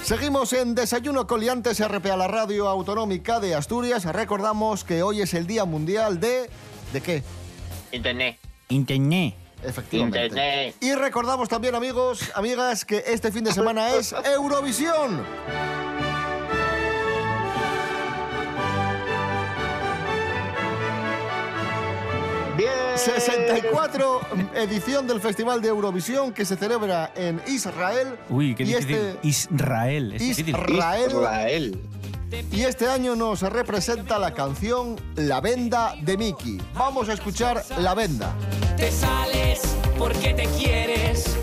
Seguimos 0.05 0.53
en 0.53 0.75
Desayuno 0.75 1.25
Coliantes 1.25 1.83
RPA, 1.83 2.15
la 2.15 2.27
radio 2.27 2.67
autonómica 2.67 3.39
de 3.39 3.55
Asturias. 3.55 4.05
Recordamos 4.05 4.83
que 4.83 5.01
hoy 5.01 5.21
es 5.21 5.33
el 5.33 5.47
Día 5.47 5.65
Mundial 5.65 6.19
de... 6.19 6.47
¿De 6.93 7.01
qué? 7.01 7.23
Internet. 7.91 8.37
Internet. 8.69 9.33
Efectivamente. 9.63 10.25
Internet. 10.25 10.75
Y 10.79 10.93
recordamos 10.93 11.49
también, 11.49 11.73
amigos, 11.73 12.19
amigas, 12.35 12.85
que 12.85 13.03
este 13.07 13.31
fin 13.31 13.45
de 13.45 13.51
semana 13.51 13.95
es 13.95 14.13
Eurovisión. 14.35 15.25
64 23.05 24.21
edición 24.55 25.07
del 25.07 25.21
Festival 25.21 25.61
de 25.61 25.67
Eurovisión 25.69 26.33
que 26.33 26.43
se 26.45 26.55
celebra 26.55 27.11
en 27.15 27.41
Israel. 27.47 28.17
Uy, 28.29 28.55
qué 28.55 28.63
Y 28.63 28.67
difícil. 28.67 28.95
este- 28.95 29.27
Israel. 29.27 30.13
Es. 30.13 30.39
Israel. 30.39 31.07
Israel. 31.11 31.81
Y 32.51 32.61
este 32.63 32.87
año 32.87 33.15
nos 33.15 33.41
representa 33.43 34.17
la 34.19 34.33
canción 34.33 34.95
La 35.15 35.39
Venda 35.39 35.93
de 36.01 36.17
Mickey. 36.17 36.59
Vamos 36.73 37.07
a 37.09 37.13
escuchar 37.13 37.63
La 37.77 37.93
Venda. 37.93 38.33
Te 38.75 38.91
sales 38.91 39.61
porque 39.97 40.33
te 40.33 40.45
quieres, 40.57 41.37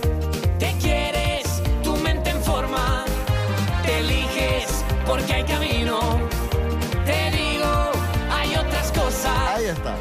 te 0.59 0.75
quieres, 0.81 1.45
tu 1.83 1.97
mente 1.97 2.31
en 2.31 2.43
forma, 2.43 3.05
te 3.87 3.99
eliges 4.01 4.67
porque 5.07 5.33
hay 5.33 5.45
camino, 5.45 5.99
te 7.07 7.31
digo, 7.31 7.91
hay 8.31 8.55
otras 8.57 8.93
cosas. 8.93 9.39
Ahí 9.57 9.67
está. 9.67 9.95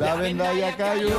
La 0.00 0.14
venda 0.14 0.52
ya 0.54 0.74
cayó. 0.76 1.10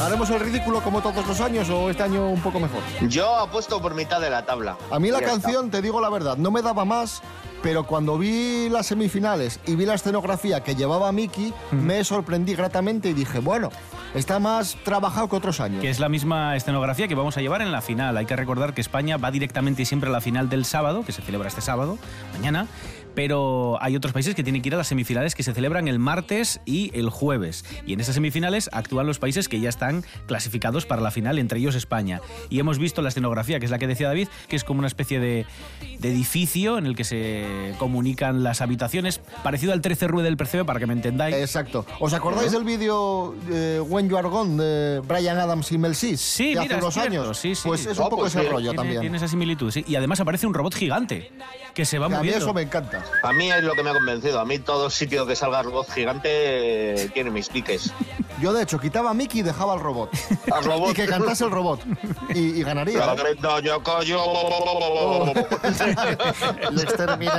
¿Haremos 0.00 0.30
el 0.30 0.40
ridículo 0.40 0.80
como 0.82 1.00
todos 1.00 1.26
los 1.26 1.40
años 1.40 1.68
o 1.70 1.90
este 1.90 2.02
año 2.04 2.28
un 2.28 2.40
poco 2.40 2.58
mejor? 2.60 2.80
Yo 3.08 3.36
apuesto 3.36 3.80
por 3.82 3.94
mitad 3.94 4.20
de 4.20 4.30
la 4.30 4.44
tabla. 4.44 4.76
A 4.90 4.98
mí 4.98 5.10
la 5.10 5.20
Ya 5.20 5.26
está. 5.26 5.40
canción, 5.42 5.70
te 5.70 5.82
digo 5.82 6.00
la 6.00 6.08
verdad, 6.08 6.36
no 6.36 6.50
me 6.50 6.62
daba 6.62 6.84
más, 6.84 7.20
pero 7.62 7.84
cuando 7.86 8.18
vi 8.18 8.68
las 8.68 8.86
semifinales 8.86 9.60
y 9.66 9.76
vi 9.76 9.86
la 9.86 9.94
escenografía 9.94 10.62
que 10.62 10.74
llevaba 10.74 11.12
Miki, 11.12 11.52
me 11.70 12.02
sorprendí 12.04 12.54
gratamente 12.54 13.10
y 13.10 13.12
dije, 13.12 13.38
bueno, 13.38 13.70
está 14.14 14.38
más 14.38 14.76
trabajado 14.84 15.28
que 15.28 15.36
otros 15.36 15.60
años. 15.60 15.80
Que 15.80 15.90
es 15.90 16.00
la 16.00 16.08
misma 16.08 16.56
escenografía 16.56 17.08
que 17.08 17.14
vamos 17.14 17.36
a 17.36 17.40
llevar 17.40 17.62
en 17.62 17.72
la 17.72 17.80
final. 17.80 18.16
Hay 18.16 18.26
que 18.26 18.36
recordar 18.36 18.74
que 18.74 18.80
España 18.80 19.16
va 19.16 19.30
directamente 19.30 19.84
siempre 19.84 20.10
a 20.10 20.12
la 20.12 20.20
final 20.20 20.48
del 20.48 20.64
sábado, 20.64 21.04
que 21.04 21.12
se 21.12 21.22
celebra 21.22 21.48
este 21.48 21.60
sábado, 21.60 21.98
mañana. 22.32 22.66
Pero 23.14 23.76
hay 23.82 23.94
otros 23.94 24.14
países 24.14 24.34
que 24.34 24.42
tienen 24.42 24.62
que 24.62 24.70
ir 24.70 24.74
a 24.74 24.78
las 24.78 24.88
semifinales 24.88 25.34
que 25.34 25.42
se 25.42 25.52
celebran 25.52 25.86
el 25.86 25.98
martes 25.98 26.60
y 26.64 26.90
el 26.94 27.10
jueves. 27.10 27.64
Y 27.86 27.92
en 27.92 28.00
esas 28.00 28.14
semifinales 28.14 28.70
actúan 28.72 29.06
los 29.06 29.18
países 29.18 29.48
que 29.48 29.60
ya 29.60 29.68
están 29.68 30.02
clasificados 30.26 30.86
para 30.86 31.02
la 31.02 31.10
final, 31.10 31.38
entre 31.38 31.58
ellos 31.58 31.74
España. 31.74 32.22
Y 32.48 32.58
hemos 32.58 32.78
visto 32.78 33.02
la 33.02 33.10
escenografía, 33.10 33.58
que 33.60 33.66
es 33.66 33.70
la 33.70 33.78
que 33.78 33.86
decía 33.86 34.08
David, 34.08 34.28
que 34.48 34.56
es 34.56 34.64
como 34.64 34.78
una 34.78 34.86
especie 34.86 35.20
de, 35.20 35.44
de 35.98 36.08
edificio 36.08 36.78
en 36.78 36.86
el 36.86 36.96
que 36.96 37.04
se 37.04 37.46
comunican 37.78 38.42
las 38.42 38.60
habitaciones, 38.60 39.20
parecido 39.42 39.72
al 39.72 39.80
13 39.80 40.08
Rue 40.08 40.22
del 40.22 40.36
Percebe, 40.36 40.64
para 40.64 40.80
que 40.80 40.86
me 40.86 40.92
entendáis. 40.92 41.36
Exacto. 41.36 41.86
¿Os 42.00 42.12
acordáis 42.14 42.52
del 42.52 42.64
vídeo 42.64 43.34
eh, 43.50 43.80
When 43.86 44.08
You 44.08 44.16
Are 44.18 44.28
Gone 44.28 44.62
de 44.62 45.00
Brian 45.00 45.38
Adams 45.38 45.70
y 45.72 45.78
Mel 45.78 45.94
C? 45.94 46.16
Sí, 46.16 46.54
de 46.54 46.60
mira, 46.60 46.76
hace 46.76 46.84
unos 46.84 46.94
cierto, 46.94 47.10
años. 47.22 47.38
sí, 47.38 47.54
sí. 47.54 47.62
Pues 47.68 47.86
es 47.86 47.98
un 47.98 48.04
Oh, 48.04 48.08
poco 48.10 48.22
pues 48.22 48.34
ese 48.34 48.48
rollo 48.48 48.70
tiene- 48.70 48.76
también. 48.76 49.00
Tiene 49.00 49.16
esa 49.16 49.28
similitud, 49.28 49.70
sí. 49.70 49.84
Y 49.86 49.96
además 49.96 50.20
aparece 50.20 50.46
un 50.46 50.54
robot 50.54 50.74
gigante 50.74 51.30
que 51.74 51.84
se 51.84 51.98
va 51.98 52.06
a 52.06 52.08
mí 52.08 52.16
moviendo. 52.16 52.38
eso 52.38 52.54
me 52.54 52.62
encanta. 52.62 53.04
A 53.22 53.32
mí 53.32 53.50
es 53.50 53.62
lo 53.62 53.74
que 53.74 53.82
me 53.82 53.90
ha 53.90 53.94
convencido. 53.94 54.40
A 54.40 54.44
mí 54.44 54.58
todo 54.58 54.90
sitio 54.90 55.26
que 55.26 55.36
salga 55.36 55.62
robot 55.62 55.88
gigante 55.90 56.28
eh, 57.04 57.08
tiene 57.14 57.30
mis 57.30 57.48
piques. 57.48 57.92
Yo, 58.40 58.52
de 58.52 58.62
hecho, 58.64 58.78
quitaba 58.78 59.10
a 59.10 59.14
Mickey 59.14 59.40
y 59.40 59.42
dejaba 59.42 59.74
al 59.74 59.80
robot. 59.80 60.10
Al 60.52 60.64
robot. 60.64 60.90
y 60.90 60.94
que 60.94 61.06
cantase 61.06 61.44
el 61.44 61.50
robot. 61.50 61.80
Y, 62.34 62.60
y 62.60 62.62
ganaría. 62.62 63.06
La 63.06 63.14
grita 63.14 63.60
yo. 63.60 63.80
Y 64.04 64.12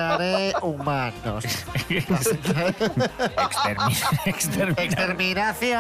exterminaré 0.04 0.54
humanos. 0.62 1.46
Exterminación. 4.76 5.80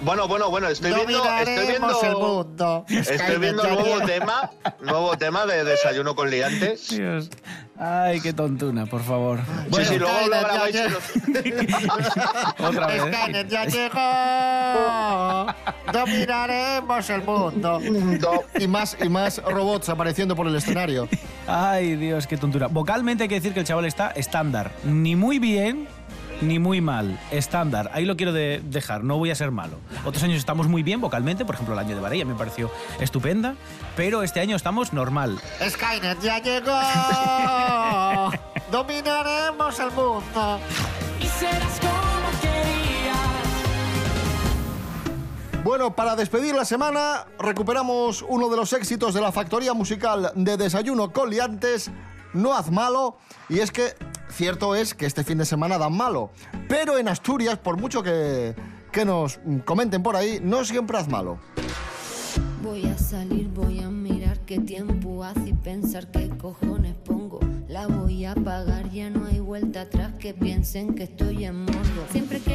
Bueno, 0.00 0.28
bueno, 0.28 0.50
bueno, 0.50 0.68
estoy 0.68 0.92
viendo, 0.92 1.24
estoy 1.24 1.66
viendo, 1.66 2.02
el 2.02 2.16
mundo. 2.16 2.84
estoy 2.88 3.38
viendo 3.38 3.62
ya 3.62 3.74
nuevo 3.74 4.00
tema, 4.06 4.50
nuevo 4.80 5.16
tema 5.16 5.46
de 5.46 5.64
desayuno 5.64 6.14
con 6.14 6.30
liantes. 6.30 6.88
Dios. 6.90 7.30
Ay, 7.78 8.20
qué 8.20 8.32
tontuna, 8.32 8.86
por 8.86 9.02
favor. 9.02 9.40
sí, 9.74 9.84
sí, 9.84 9.98
luego 9.98 10.28
lo 10.28 10.38
grabáis. 10.40 10.76
Otra 12.58 12.86
vez. 12.86 13.02
Skynet 13.02 13.48
ya 13.48 13.64
llegó. 13.64 15.41
Dominaremos 15.92 17.10
el 17.10 17.22
mundo. 17.22 17.80
Y 18.58 18.66
más, 18.66 18.96
y 19.02 19.08
más 19.08 19.42
robots 19.42 19.88
apareciendo 19.88 20.34
por 20.36 20.46
el 20.46 20.54
escenario. 20.56 21.08
Ay, 21.46 21.96
Dios, 21.96 22.26
qué 22.26 22.36
tontura. 22.36 22.68
Vocalmente 22.68 23.24
hay 23.24 23.28
que 23.28 23.36
decir 23.36 23.52
que 23.54 23.60
el 23.60 23.66
chaval 23.66 23.84
está 23.84 24.10
estándar. 24.10 24.72
Ni 24.84 25.16
muy 25.16 25.38
bien, 25.38 25.86
ni 26.40 26.58
muy 26.58 26.80
mal. 26.80 27.18
Estándar. 27.30 27.90
Ahí 27.92 28.04
lo 28.04 28.16
quiero 28.16 28.32
de- 28.32 28.60
dejar. 28.64 29.04
No 29.04 29.18
voy 29.18 29.30
a 29.30 29.34
ser 29.34 29.50
malo. 29.50 29.78
Otros 30.04 30.22
años 30.24 30.38
estamos 30.38 30.66
muy 30.68 30.82
bien 30.82 31.00
vocalmente. 31.00 31.44
Por 31.44 31.54
ejemplo, 31.54 31.74
el 31.74 31.80
año 31.80 31.94
de 31.94 32.00
Varela 32.00 32.24
me 32.24 32.34
pareció 32.34 32.70
estupenda. 33.00 33.54
Pero 33.96 34.22
este 34.22 34.40
año 34.40 34.56
estamos 34.56 34.92
normal. 34.92 35.38
Skynet 35.68 36.20
ya 36.20 36.38
llegó. 36.40 36.72
Dominaremos 38.72 39.78
el 39.78 39.90
mundo. 39.90 40.58
Y 41.20 41.26
serás 41.26 41.80
Bueno, 45.64 45.94
para 45.94 46.16
despedir 46.16 46.56
la 46.56 46.64
semana, 46.64 47.24
recuperamos 47.38 48.24
uno 48.28 48.48
de 48.48 48.56
los 48.56 48.72
éxitos 48.72 49.14
de 49.14 49.20
la 49.20 49.30
factoría 49.30 49.74
musical 49.74 50.32
de 50.34 50.56
Desayuno 50.56 51.12
con 51.12 51.30
Liantes, 51.30 51.88
No 52.34 52.52
haz 52.52 52.68
malo, 52.72 53.16
y 53.48 53.60
es 53.60 53.70
que 53.70 53.94
cierto 54.28 54.74
es 54.74 54.92
que 54.92 55.06
este 55.06 55.22
fin 55.22 55.38
de 55.38 55.44
semana 55.44 55.78
dan 55.78 55.96
malo, 55.96 56.30
pero 56.68 56.98
en 56.98 57.06
Asturias, 57.06 57.58
por 57.58 57.76
mucho 57.76 58.02
que, 58.02 58.56
que 58.90 59.04
nos 59.04 59.38
comenten 59.64 60.02
por 60.02 60.16
ahí, 60.16 60.40
no 60.42 60.64
siempre 60.64 60.98
haz 60.98 61.06
malo. 61.06 61.38
Voy 62.64 62.84
a 62.86 62.98
salir, 62.98 63.48
voy 63.48 63.78
a 63.80 63.88
mirar 63.88 64.40
qué 64.40 64.58
tiempo 64.58 65.22
hace 65.22 65.50
y 65.50 65.54
pensar 65.54 66.10
qué 66.10 66.28
cojones 66.30 66.96
pongo. 67.04 67.38
La 67.68 67.86
voy 67.86 68.24
a 68.24 68.34
pagar, 68.34 68.90
ya 68.90 69.10
no 69.10 69.26
hay 69.26 69.38
vuelta 69.38 69.82
atrás 69.82 70.12
que 70.18 70.34
piensen 70.34 70.94
que 70.96 71.04
estoy 71.04 71.44
en 71.44 71.64
modo. 71.64 72.06
Siempre 72.10 72.40
quedan 72.40 72.51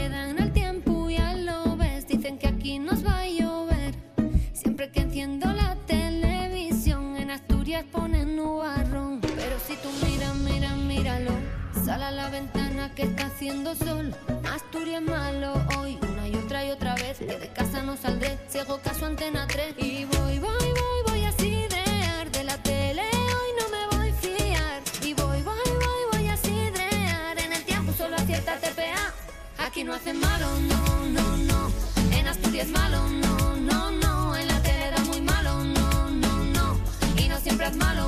A 11.99 12.11
la 12.11 12.29
ventana 12.29 12.93
que 12.95 13.03
está 13.03 13.25
haciendo 13.25 13.75
sol. 13.75 14.15
Asturias 14.53 15.01
malo 15.01 15.53
hoy, 15.77 15.99
una 16.09 16.27
y 16.27 16.35
otra 16.35 16.63
y 16.63 16.71
otra 16.71 16.95
vez. 16.95 17.17
Que 17.17 17.37
de 17.37 17.49
casa 17.49 17.81
no 17.81 17.97
saldré, 17.97 18.37
si 18.47 18.59
caso 18.59 19.05
antena 19.07 19.45
3. 19.45 19.75
Y 19.77 20.05
voy, 20.05 20.39
voy, 20.39 20.57
voy, 20.59 20.99
voy 21.07 21.25
a 21.25 21.31
sidrear. 21.33 22.31
De 22.31 22.43
la 22.45 22.55
tele 22.63 23.01
hoy 23.01 23.49
no 23.59 23.67
me 23.75 23.97
voy 23.97 24.09
a 24.09 24.13
fiar. 24.13 24.81
Y 25.03 25.13
voy, 25.15 25.41
voy, 25.41 25.59
voy, 25.65 26.01
voy 26.13 26.27
a 26.29 26.37
sidrear. 26.37 27.39
En 27.39 27.51
el 27.51 27.63
tiempo 27.65 27.91
solo 27.91 28.15
acierta 28.15 28.55
TPA. 28.57 29.65
Aquí 29.65 29.83
no 29.83 29.93
hacen 29.93 30.17
malo, 30.19 30.47
no, 30.61 31.05
no, 31.09 31.37
no. 31.37 31.71
En 32.13 32.27
Asturias 32.27 32.69
malo, 32.69 33.05
no, 33.09 33.55
no, 33.57 33.91
no. 33.91 34.37
En 34.37 34.47
la 34.47 34.61
tele 34.61 34.91
da 34.91 34.99
muy 35.03 35.19
malo, 35.19 35.61
no, 35.63 36.09
no, 36.09 36.43
no. 36.45 36.77
Y 37.17 37.27
no 37.27 37.37
siempre 37.39 37.67
es 37.67 37.75
malo, 37.75 38.06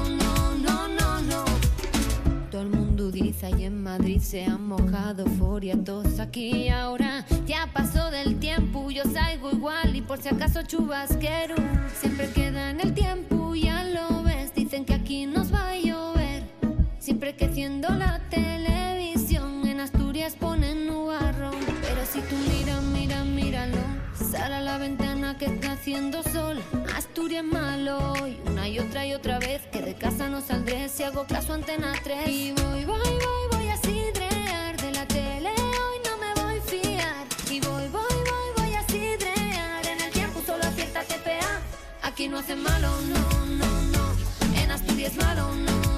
y 3.47 3.63
en 3.63 3.81
Madrid 3.81 4.19
se 4.19 4.43
han 4.43 4.67
mojado 4.67 5.23
euforia 5.23 5.81
todos 5.81 6.19
aquí 6.19 6.65
y 6.65 6.69
ahora. 6.69 7.25
Ya 7.45 7.69
pasó 7.71 8.11
del 8.11 8.37
tiempo 8.37 8.91
yo 8.91 9.03
salgo 9.05 9.51
igual. 9.51 9.95
Y 9.95 10.01
por 10.01 10.21
si 10.21 10.27
acaso 10.27 10.61
chubasquero 10.63 11.55
siempre 11.99 12.29
queda 12.31 12.71
en 12.71 12.81
el 12.81 12.93
tiempo 12.93 13.55
ya 13.55 13.85
lo 13.85 14.23
ves. 14.23 14.53
Dicen 14.53 14.83
que 14.83 14.93
aquí 14.93 15.25
nos 15.25 15.53
va 15.53 15.69
a 15.69 15.77
llover. 15.77 16.43
Siempre 16.99 17.35
que 17.37 17.45
enciendo 17.45 17.87
la 17.89 18.19
televisión 18.29 19.65
en 19.65 19.79
Asturias 19.79 20.35
ponen 20.35 20.85
nubarrón. 20.85 21.55
Pero 21.81 22.05
si 22.05 22.19
tú 22.21 22.35
miras 22.51 22.83
mira 22.83 23.23
míralo 23.23 23.77
sal 24.15 24.51
a 24.51 24.59
la 24.59 24.77
ventana 24.77 25.37
que 25.37 25.45
está 25.45 25.71
haciendo 25.73 26.23
sol 26.23 26.59
Asturias 27.29 27.61
malo. 27.61 28.13
Hoy 28.13 28.39
una 28.47 28.67
y 28.67 28.79
otra 28.79 29.05
y 29.05 29.13
otra 29.13 29.37
vez 29.37 29.61
que 29.71 29.83
de 29.83 29.93
casa 29.93 30.29
no 30.29 30.41
saldré 30.41 30.89
si 30.89 31.03
hago 31.03 31.27
caso 31.27 31.51
a 31.51 31.57
antena 31.57 31.93
3 32.03 32.27
y 32.27 32.53
voy 32.53 32.85
voy 32.85 32.97
voy 32.97 33.43
voy 33.51 33.67
a 33.69 33.77
sidrear. 33.77 34.75
De 34.77 34.91
la 34.91 35.05
tele 35.05 35.51
hoy 35.51 35.97
no 36.09 36.17
me 36.17 36.41
voy 36.41 36.57
a 36.57 36.61
fiar. 36.61 37.27
Y 37.51 37.59
voy 37.59 37.87
voy 37.89 38.17
voy 38.31 38.49
voy 38.57 38.73
a 38.73 38.81
sidrear. 38.87 39.85
En 39.85 40.01
el 40.01 40.11
tiempo 40.11 40.41
solo 40.43 40.63
acierta 40.63 41.03
TPA 41.03 41.61
aquí 42.01 42.27
no 42.27 42.39
hacen 42.39 42.63
malo 42.63 42.89
no 43.01 43.45
no 43.45 43.81
no. 43.93 44.59
En 44.59 44.71
Asturias 44.71 45.15
malo 45.15 45.53
no 45.53 45.88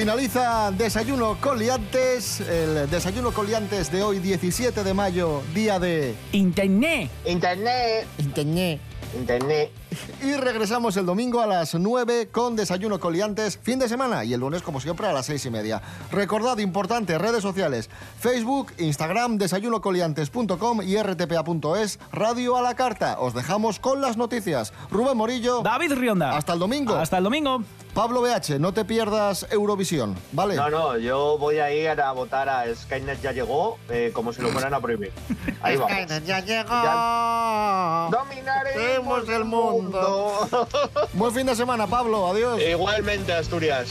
Finaliza 0.00 0.70
Desayuno 0.70 1.36
con 1.38 1.58
Liantes, 1.58 2.40
el 2.40 2.88
Desayuno 2.88 3.32
con 3.32 3.46
Liantes 3.46 3.92
de 3.92 4.02
hoy, 4.02 4.18
17 4.18 4.82
de 4.82 4.94
mayo, 4.94 5.42
día 5.52 5.78
de... 5.78 6.14
Internet. 6.32 7.10
Internet. 7.26 8.06
Internet. 8.16 8.80
Internet. 9.14 9.79
Y 10.22 10.34
regresamos 10.34 10.96
el 10.96 11.06
domingo 11.06 11.40
a 11.40 11.46
las 11.46 11.74
9 11.74 12.28
con 12.30 12.56
Desayuno 12.56 13.00
con 13.00 13.12
Liantes, 13.12 13.58
fin 13.58 13.78
de 13.78 13.88
semana, 13.88 14.24
y 14.24 14.34
el 14.34 14.40
lunes, 14.40 14.62
como 14.62 14.80
siempre, 14.80 15.06
a 15.06 15.12
las 15.12 15.26
6 15.26 15.46
y 15.46 15.50
media. 15.50 15.82
Recordad, 16.10 16.58
importante, 16.58 17.16
redes 17.18 17.42
sociales, 17.42 17.88
Facebook, 18.18 18.72
Instagram, 18.78 19.38
desayunocoliantes.com 19.38 20.82
y 20.82 20.96
rtpa.es, 20.96 21.98
Radio 22.12 22.56
a 22.56 22.62
la 22.62 22.74
Carta. 22.74 23.18
Os 23.18 23.34
dejamos 23.34 23.80
con 23.80 24.00
las 24.00 24.16
noticias. 24.16 24.72
Rubén 24.90 25.16
Morillo. 25.16 25.62
David 25.62 25.92
Rionda. 25.94 26.36
Hasta 26.36 26.52
el 26.52 26.58
domingo. 26.58 26.96
Hasta 26.96 27.18
el 27.18 27.24
domingo. 27.24 27.62
Pa' 27.94 28.10
Pablo 28.10 28.22
BH, 28.22 28.58
no 28.60 28.72
te 28.72 28.84
pierdas 28.84 29.46
Eurovisión, 29.50 30.16
¿vale? 30.32 30.54
No, 30.54 30.70
no, 30.70 30.96
yo 30.96 31.36
voy 31.38 31.58
a 31.58 31.72
ir 31.72 32.00
a 32.00 32.12
votar 32.12 32.48
a 32.48 32.72
Skynet 32.74 33.20
ya 33.20 33.32
llegó, 33.32 33.78
eh, 33.88 34.10
como 34.14 34.32
si 34.32 34.40
lo 34.42 34.48
fueran 34.50 34.74
a 34.74 34.80
prohibir. 34.80 35.12
Ahí 35.60 35.76
vamos. 35.78 35.92
Skynet 35.92 36.24
ya 36.24 36.40
llegó. 36.40 38.16
Dominaremos 38.16 39.28
el 39.28 39.44
mundo. 39.82 40.68
Buen 41.12 41.32
fin 41.32 41.46
de 41.46 41.54
semana, 41.54 41.86
Pablo. 41.86 42.26
Adiós. 42.30 42.60
Igualmente, 42.60 43.32
Asturias. 43.32 43.88